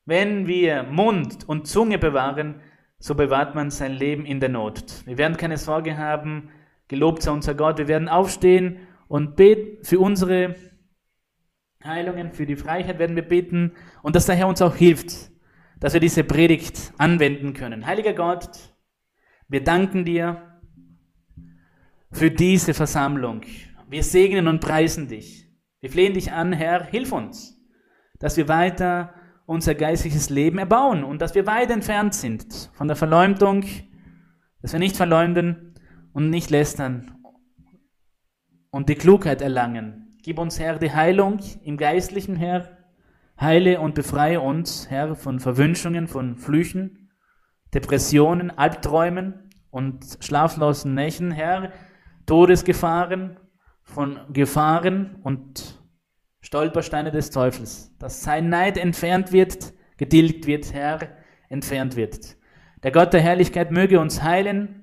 [0.04, 2.60] Wenn wir Mund und Zunge bewahren,
[3.00, 5.06] so bewahrt man sein Leben in der Not.
[5.06, 6.50] Wir werden keine Sorge haben,
[6.90, 10.56] gelobt sei unser Gott, wir werden aufstehen und beten für unsere
[11.86, 15.32] Heilungen, für die Freiheit werden wir beten und dass der Herr uns auch hilft,
[15.80, 17.86] dass wir diese Predigt anwenden können.
[17.86, 18.50] Heiliger Gott,
[19.48, 20.53] wir danken dir
[22.14, 23.42] für diese Versammlung.
[23.90, 25.48] Wir segnen und preisen dich.
[25.82, 27.60] Wir flehen dich an, Herr, hilf uns,
[28.20, 29.14] dass wir weiter
[29.46, 33.66] unser geistliches Leben erbauen und dass wir weit entfernt sind von der Verleumdung,
[34.62, 35.76] dass wir nicht verleumden
[36.14, 37.18] und nicht lästern
[38.70, 40.18] und die Klugheit erlangen.
[40.24, 42.78] Gib uns, Herr, die Heilung im Geistlichen, Herr.
[43.42, 47.10] Heile und befreie uns, Herr, von Verwünschungen, von Flüchen,
[47.74, 51.74] Depressionen, Albträumen und schlaflosen Nächten, Herr,
[52.26, 53.38] Todesgefahren,
[53.84, 55.84] von Gefahren und
[56.42, 61.00] Stolpersteine des Teufels, dass sein Neid entfernt wird, getilgt wird, Herr,
[61.50, 62.38] entfernt wird.
[62.82, 64.80] Der Gott der Herrlichkeit möge uns heilen,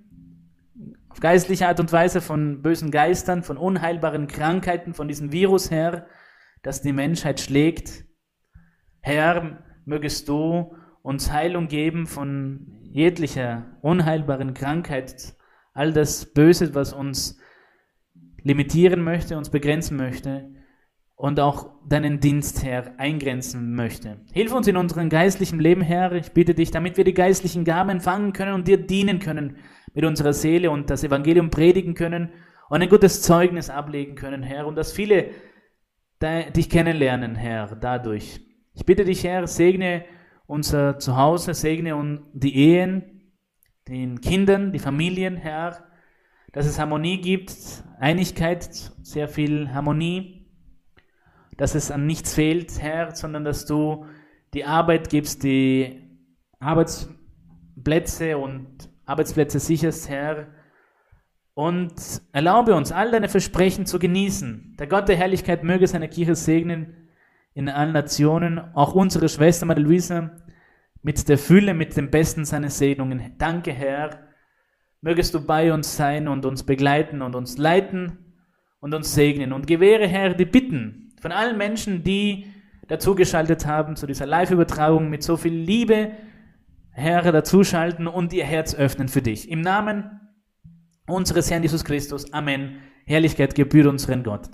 [1.09, 6.07] auf geistliche Art und Weise von bösen Geistern, von unheilbaren Krankheiten, von diesem Virus, Herr,
[6.63, 8.05] das die Menschheit schlägt.
[9.01, 15.35] Herr, mögest du uns Heilung geben von jeglicher unheilbaren Krankheit,
[15.73, 17.39] all das Böse, was uns
[18.43, 20.51] limitieren möchte, uns begrenzen möchte
[21.15, 24.21] und auch deinen Dienst, Herr, eingrenzen möchte.
[24.33, 26.13] Hilf uns in unserem geistlichen Leben, Herr.
[26.13, 29.57] Ich bitte dich, damit wir die geistlichen Gaben empfangen können und dir dienen können
[29.93, 32.31] mit unserer Seele und das Evangelium predigen können
[32.71, 35.31] und ein gutes Zeugnis ablegen können, Herr, und dass viele
[36.23, 38.41] dich kennenlernen, Herr, dadurch.
[38.75, 40.05] Ich bitte dich, Herr, segne
[40.47, 43.20] unser Zuhause, segne die Ehen,
[43.91, 45.85] den Kindern, die Familien, Herr,
[46.53, 47.53] dass es Harmonie gibt,
[47.99, 50.47] Einigkeit, sehr viel Harmonie,
[51.57, 54.07] dass es an nichts fehlt, Herr, sondern dass du
[54.55, 56.09] die Arbeit gibst, die
[56.61, 60.47] Arbeitsplätze und Arbeitsplätze sicherst, Herr,
[61.55, 61.93] und
[62.31, 64.77] erlaube uns, all deine Versprechen zu genießen.
[64.79, 67.09] Der Gott der Herrlichkeit möge seine Kirche segnen
[67.55, 70.31] in allen Nationen, auch unsere Schwester Marie Luisa,
[71.03, 73.35] mit der Fülle, mit dem Besten seiner Segnungen.
[73.39, 74.29] Danke, Herr.
[75.01, 78.19] Mögest du bei uns sein und uns begleiten und uns leiten
[78.81, 79.53] und uns segnen.
[79.53, 82.47] Und gewähre, Herr, die Bitten von allen Menschen, die
[82.89, 86.13] dazugeschaltet haben zu dieser Live-Übertragung mit so viel Liebe,
[86.93, 89.49] Herr, dazuschalten und ihr Herz öffnen für dich.
[89.51, 90.21] Im Namen
[91.07, 92.33] unseres Herrn Jesus Christus.
[92.33, 92.77] Amen.
[93.07, 94.49] Herrlichkeit gebührt unseren Gott.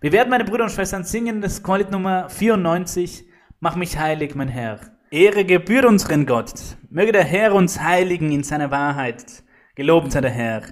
[0.00, 3.24] Wir werden, meine Brüder und Schwestern, singen das Chorlied Nummer 94.
[3.60, 4.80] Mach mich heilig, mein Herr.
[5.12, 6.54] Ehre gebührt unseren Gott.
[6.88, 9.42] Möge der Herr uns heiligen in seiner Wahrheit.
[9.74, 10.62] Gelobt sei der Herr.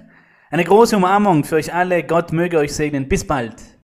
[0.49, 2.03] Eine große Umarmung für euch alle.
[2.03, 3.09] Gott möge euch segnen.
[3.09, 3.55] Bis bald.